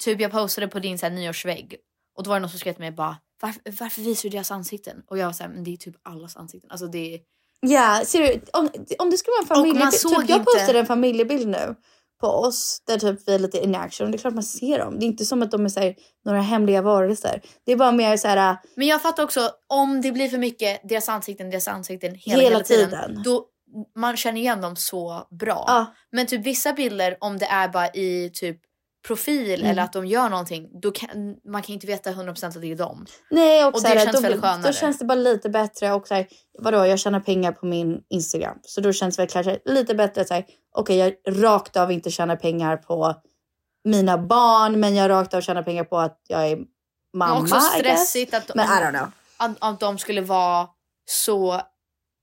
[0.00, 1.76] typ jag postade på din så här, nyårsvägg
[2.16, 4.50] och då var det någon som skrev till mig bara varför, varför visar du deras
[4.50, 5.02] ansikten?
[5.10, 6.70] Och jag var såhär, men det är typ allas ansikten.
[6.70, 7.20] Alltså det är...
[7.60, 8.40] Ja, ser du?
[8.52, 9.94] Om, om det skulle vara en familjebild.
[9.94, 11.74] såg Typ, jag inte- postade en familjebild nu
[12.20, 14.10] på oss där typ vi är lite in action.
[14.10, 14.98] Det är klart man ser dem.
[14.98, 15.94] Det är inte som att de är här,
[16.24, 17.42] några hemliga varelser.
[17.66, 18.56] Det är bara mer så här...
[18.74, 22.50] Men jag fattar också, om det blir för mycket deras ansikten, deras ansikten hela, Hela
[22.54, 22.90] hela, tiden.
[22.90, 23.22] tiden.
[23.24, 23.46] Då
[23.96, 25.64] man känner igen dem så bra.
[25.66, 25.86] Ja.
[26.12, 28.60] Men typ vissa bilder, om det är bara i typ
[29.06, 29.70] profil Mm.
[29.70, 32.76] eller att de gör någonting, då kan, man kan inte veta 100% att det är
[32.76, 33.06] dem.
[33.30, 34.62] Nej, och, Och så det här, känns då, väldigt skönare.
[34.66, 35.92] Då känns det bara lite bättre.
[35.92, 36.26] Och så här,
[36.58, 38.58] vadå, jag tjänar pengar på min Instagram.
[38.62, 40.44] Så då känns det väl kanske lite bättre att säga,
[40.74, 43.14] okej, jag rakt av inte tjänar pengar på
[43.84, 46.58] mina barn, men jag rakt av tjänar pengar på att jag är
[47.16, 47.34] mamma.
[47.34, 49.10] Men också stressigt att, Men I don't know.
[49.36, 50.68] Att, att de skulle vara
[51.10, 51.60] så...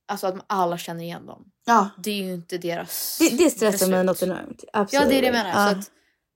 [0.07, 1.45] Alltså att alla känner igen dem.
[1.65, 1.89] Ja.
[1.97, 3.89] Det är ju inte deras Det, det stressar beslut.
[3.89, 4.63] mig något enormt.
[4.73, 5.09] Ja, Absolut.
[5.09, 5.49] det är det jag menar.
[5.49, 5.71] Ja.
[5.73, 5.89] Så att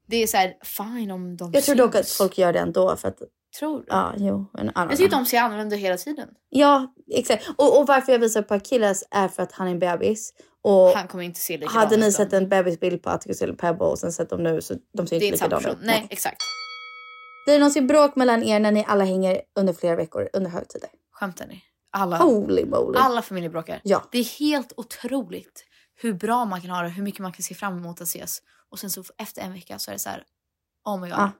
[0.07, 2.95] det är så här, fine om de jag tror dock att folk gör det ändå.
[2.95, 3.17] För att,
[3.59, 3.85] Tror du?
[3.87, 4.45] ja, jo.
[4.57, 6.29] I don't Jag tycker de ser annorlunda hela tiden.
[6.49, 7.49] Ja, exakt.
[7.57, 10.33] Och, och varför jag visar på Achilles är för att han är en bebis.
[10.63, 13.85] Och Han kommer inte se likadan hade ni sett en bebisbild på Atticus eller Pebble
[13.85, 15.77] och sen sett dem nu så de ser inte likadana ut.
[15.81, 16.41] Nej, exakt.
[17.45, 20.89] Blir det någonsin bråk mellan er när ni alla hänger under flera veckor under högtider?
[21.11, 21.61] Skämtar ni?
[21.91, 22.97] Alla, Holy moly.
[22.99, 23.81] alla familjer bråkar.
[23.83, 24.03] Ja.
[24.11, 25.63] Det är helt otroligt
[26.01, 28.39] hur bra man kan ha det, hur mycket man kan se fram emot att ses.
[28.71, 30.23] Och sen så efter en vecka så är det så här,
[30.85, 31.19] oh my god.
[31.19, 31.31] Ah.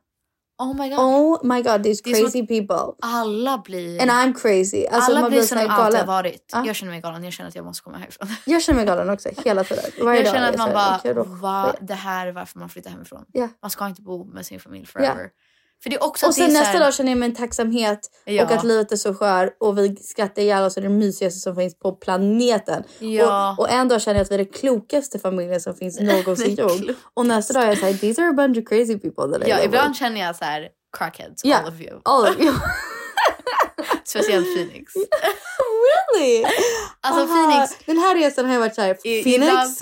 [0.60, 1.00] Oh my god.
[1.00, 2.96] Oh my god, these crazy people.
[3.02, 4.02] Alla blir...
[4.02, 4.86] And I'm crazy.
[4.86, 6.50] Alltså, alla blir som så de alltid har varit.
[6.54, 6.66] Ja.
[6.66, 8.28] Jag känner mig galen, jag känner att jag måste komma härifrån.
[8.46, 9.84] Jag känner mig galen också, hela tiden.
[10.06, 13.26] Varje jag känner att man bara, va, det här är varför man flyttar hemifrån.
[13.32, 13.50] Ja.
[13.62, 15.30] Man ska inte bo med sin familj forever.
[15.84, 18.44] För det är också Och sen nästa här, dag känner jag mig en tacksamhet Ja.
[18.46, 21.56] och att livet är så skör och vi skrattar ihjäl oss och det mysigaste som
[21.56, 22.84] finns på planeten.
[23.00, 23.52] Ja.
[23.58, 26.56] Och, och en dag känner jag att vi är den klokaste familjen som finns någonsin
[26.56, 26.94] gjord.
[27.14, 29.50] Och nästa dag är jag såhär, these are a bunch of crazy people that I
[29.50, 30.00] Ja, ibland with.
[30.00, 32.00] känner jag så här crackheads, Ja, all of you.
[32.04, 32.54] all of you.
[34.04, 34.94] Speciellt Phoenix.
[35.88, 36.46] really?
[37.02, 39.28] Alltså Aha, Phoenix, Den här resan har jag varit såhär, Phoenix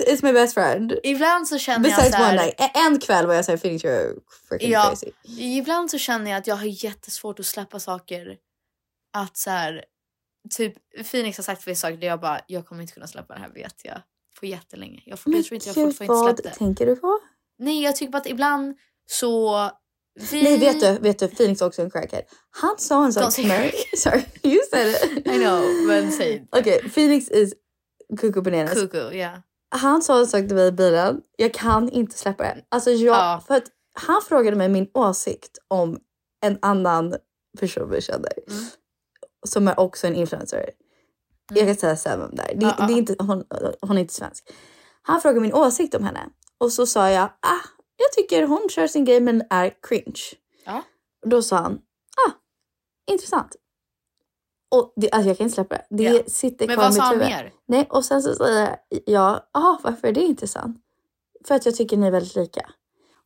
[0.14, 0.98] is my best friend.
[1.02, 2.76] ibland så känner jag Besides så här, one night.
[2.76, 4.14] En kväll var jag såhär, Phoenix you're
[4.48, 5.10] freaking Ja, crazy.
[5.38, 8.36] ibland så känner jag att jag har jättesvårt att släppa saker.
[9.12, 9.84] Att så här,
[10.56, 10.74] typ
[11.10, 13.48] Phoenix har sagt vissa saker där jag bara, jag kommer inte kunna släppa det här
[13.50, 13.98] vet jag.
[14.40, 15.02] På jättelänge.
[15.06, 16.64] Jag, får, jag tror inte jag fortfarande vad inte släppt det.
[16.64, 17.18] tänker du på?
[17.58, 18.76] Nej jag tycker bara att ibland
[19.06, 19.70] så...
[20.30, 20.42] Vi...
[20.42, 22.22] Nej vet du, vet du, Phoenix är också en crackhead.
[22.50, 23.74] Han sa en sak till mig.
[23.96, 25.26] Sorry, you said it.
[25.26, 26.48] I know, men säg.
[26.52, 27.54] Okej, Phoenix is
[28.20, 28.74] cuckoo bananas.
[28.74, 29.42] Kuku, ja.
[29.68, 31.20] Han sa en sak till mig i bilen.
[31.36, 32.64] Jag kan inte släppa det.
[32.68, 33.42] Alltså jag, Ja.
[33.46, 33.64] för att
[33.98, 35.98] han frågade mig min åsikt om
[36.42, 37.14] en annan
[37.60, 38.32] person vi känner.
[38.50, 38.64] Mm.
[39.46, 40.70] Som är också en influencer.
[41.54, 42.54] Jag kan säga Sam där.
[42.54, 42.86] Det, Ja, ja.
[42.86, 43.44] det är inte, hon,
[43.80, 44.48] hon är inte svensk.
[45.02, 46.20] Han frågade min åsikt om henne.
[46.58, 47.60] Och så sa jag, ah,
[47.96, 50.22] jag tycker hon kör sin grej men är cringe.
[50.64, 50.82] Ja.
[51.22, 51.72] Och då sa han,
[52.28, 52.32] ah,
[53.12, 53.56] intressant.
[54.70, 55.84] Och det, alltså jag kan inte släppa det.
[55.90, 56.22] Det Ja.
[56.26, 57.28] sitter Men kvar i vad mitt sa han huvud.
[57.28, 57.52] mer?
[57.66, 58.76] Nej, och sen så säger
[59.06, 60.76] jag, ah, varför är det intressant?
[61.48, 62.70] För att jag tycker ni är väldigt lika.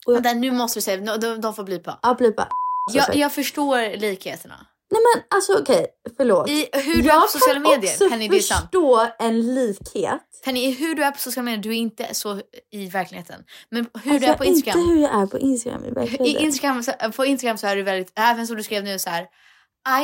[0.06, 1.92] Och jag, Vänta, nu måste du säga, de, de får bli på.
[2.02, 2.48] ja, blir bara,
[2.92, 4.66] Jag, jag förstår likheterna.
[4.92, 5.86] Nej men alltså okej,
[6.16, 6.48] förlåt.
[6.50, 8.60] I hur du jag är på sociala kan medier, också Penny, det är sant.
[8.62, 10.20] förstå en likhet.
[10.44, 12.40] Penny, i hur du är på sociala medier, du är inte så
[12.72, 13.44] i verkligheten.
[13.70, 14.78] Men hur Alltså, du är på Instagram.
[14.80, 16.44] Inte hur jag är på Instagram i I verkligheten.
[16.44, 19.26] Instagram, så- på Instagram så är du väldigt, även som du skrev nu så här.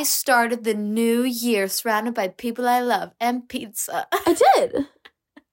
[0.01, 4.05] I started the new year surrounded by people I love and pizza.
[4.27, 4.85] I did!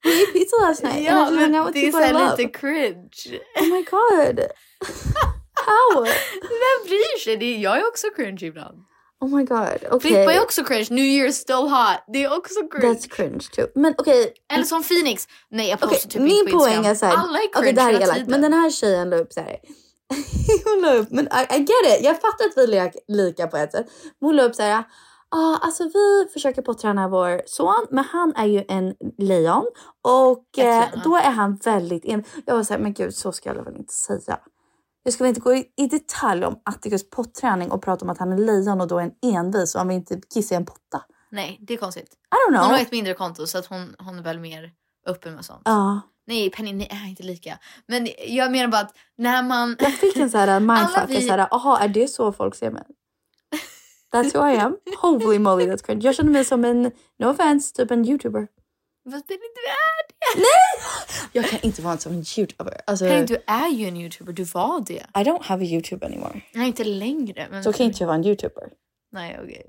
[0.05, 2.13] We ate pizza last night and ja, I hung out with det är people I
[2.13, 2.37] love.
[2.37, 3.41] lite cringe.
[3.61, 4.41] Oh my god.
[5.67, 6.03] How?
[6.43, 7.37] Vem bryr sig?
[7.37, 8.79] Det är, jag är också cringe ibland.
[9.21, 10.03] Oh my god.
[10.03, 10.37] Filippa Okej.
[10.37, 10.87] är också cringe.
[10.91, 12.05] New year is still hot.
[12.13, 12.95] Det är också cringe.
[12.95, 13.67] That's cringe too.
[13.75, 14.33] Men okej.
[14.53, 15.29] Eller som Phoenix.
[15.51, 17.17] Nej jag postar typ min på poäng är såhär.
[17.17, 18.27] Alla är cringe det här är elakt.
[18.27, 19.57] Men den här tjejen la upp såhär.
[20.65, 22.05] hon la upp, men I, I get it.
[22.05, 23.87] Jag fattar att vi är lika på ett sätt.
[24.21, 24.85] Men Hon la upp såhär.
[25.31, 29.67] Ja, alltså vi försöker påträna vår son, men han är ju en lejon
[30.03, 32.25] och eh, då är han väldigt en.
[32.47, 34.39] Jag var såhär, men gud så ska jag väl inte säga.
[35.07, 38.33] Jag ska väl inte gå i, detalj om Atticus potträning och prata om att han
[38.33, 41.03] är lejon och då är en envis och han vill inte kissa i en potta.
[41.31, 42.13] Nej, det är konstigt.
[42.13, 42.63] I don't know.
[42.65, 44.71] Hon har ett mindre konto så att hon, hon är väl mer
[45.07, 45.63] öppen med sånt.
[45.65, 46.01] Ja.
[46.27, 47.59] Nej, Penny, ni är inte lika.
[47.87, 49.77] Men jag menar bara att när man...
[49.79, 51.05] Jag fick en sån här mindfuck.
[51.11, 51.27] Vi- Vi...
[51.27, 52.83] Såhär, aha, är det så folk ser mig?
[54.15, 54.77] That's who I am.
[55.03, 56.01] Holy moly, that's cringe.
[56.05, 56.83] Jag känner mig som en,
[57.19, 58.49] no offense, typ en youtuber.
[59.11, 60.41] Fast Penny, du är det!
[60.41, 61.29] Nej!
[61.33, 62.81] Jag kan inte vara en youtuber.
[62.87, 64.33] Alltså, Penny, du är ju en youtuber.
[64.33, 65.07] Du var det.
[65.15, 66.41] I don't have a youtube anymore.
[66.53, 67.49] Nej, inte längre.
[67.51, 67.65] Men...
[67.65, 68.71] Så kan inte jag vara en youtuber.
[69.13, 69.67] Nej, okej.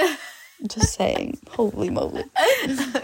[0.62, 1.38] Just saying.
[1.50, 2.22] Holy moly.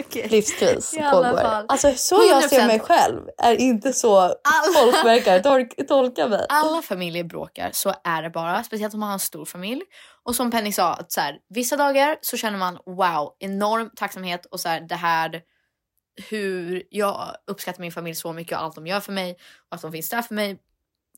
[0.01, 0.29] Okej.
[0.29, 1.43] Livskris I alla pågår.
[1.43, 1.65] fall.
[1.69, 2.67] Alltså så jag ser 100%.
[2.67, 4.35] mig själv är inte så
[4.75, 6.47] folk verkar tol- tolka mig.
[6.49, 8.65] Alla familjer bråkar, så är det bara.
[8.65, 9.83] Speciellt om man har en stor familj.
[10.25, 14.47] Och som Penny sa, att så här, vissa dagar så känner man wow, enorm tacksamhet
[14.47, 15.41] och så här, det här
[16.31, 19.37] hur jag uppskattar min familj så mycket och allt de gör för mig
[19.71, 20.59] och att de finns där för mig.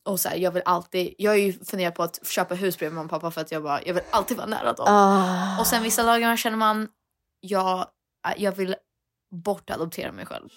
[0.09, 2.95] Och så här, jag vill alltid, jag har ju funderat på att köpa hus bredvid
[2.95, 4.85] mamma och pappa för att jag bara, jag vill alltid vara nära dem.
[4.89, 5.59] Ah.
[5.59, 6.87] Och sen vissa dagar känner man,
[7.39, 7.87] jag,
[8.37, 8.75] jag vill
[9.31, 10.49] bortadoptera mig själv.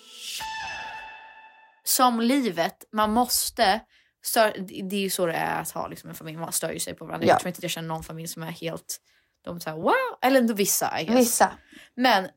[1.85, 3.81] Som livet, man måste,
[4.25, 6.79] stör, det är ju så det är att ha liksom en familj, man stör ju
[6.79, 7.27] sig på varandra.
[7.27, 7.33] Ja.
[7.33, 8.97] Jag tror inte att jag känner någon familj som är helt,
[9.45, 11.19] de säger wow, eller ändå vissa I guess.
[11.19, 11.53] Vissa.
[11.95, 12.29] Men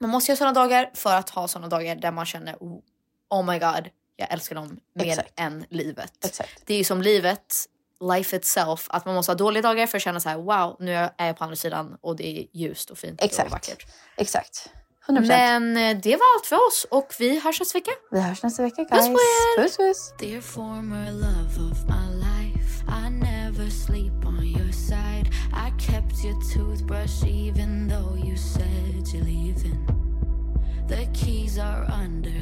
[0.00, 2.80] man måste ha sådana dagar för att ha sådana dagar där man känner oh,
[3.30, 3.88] oh my god,
[4.18, 5.32] jag älskar dem mer Exakt.
[5.36, 6.12] än livet.
[6.24, 6.62] Exakt.
[6.64, 7.66] Det är ju som livet,
[8.14, 10.94] life itself, att man måste ha dåliga dagar för att känna så här: wow, nu
[10.94, 13.50] är jag på andra sidan och det är ljust och fint och Exakt.
[13.50, 13.86] vackert.
[14.16, 14.70] Exakt.
[15.08, 15.26] 100%.
[15.26, 17.90] Men eh, det var allt för oss och vi hörs nästa vecka.
[18.10, 19.06] Vi hörs nästa vecka Puss guys.
[19.06, 19.62] på er!
[19.62, 20.12] Puss puss.
[20.18, 25.26] Dear former love of my life, I never sleep on your side.
[25.52, 29.86] I kept your toothbrush even though you said you're leaving.
[30.88, 32.37] The keys are under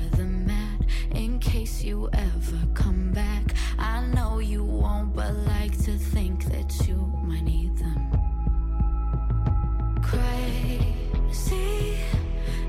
[1.57, 3.45] case you ever come back.
[3.79, 6.97] I know you won't, but like to think that you
[7.29, 8.01] might need them.
[10.03, 11.97] Crazy,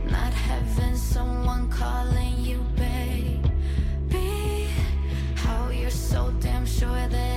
[0.06, 4.70] not having someone calling you baby.
[5.36, 7.37] How you're so damn sure that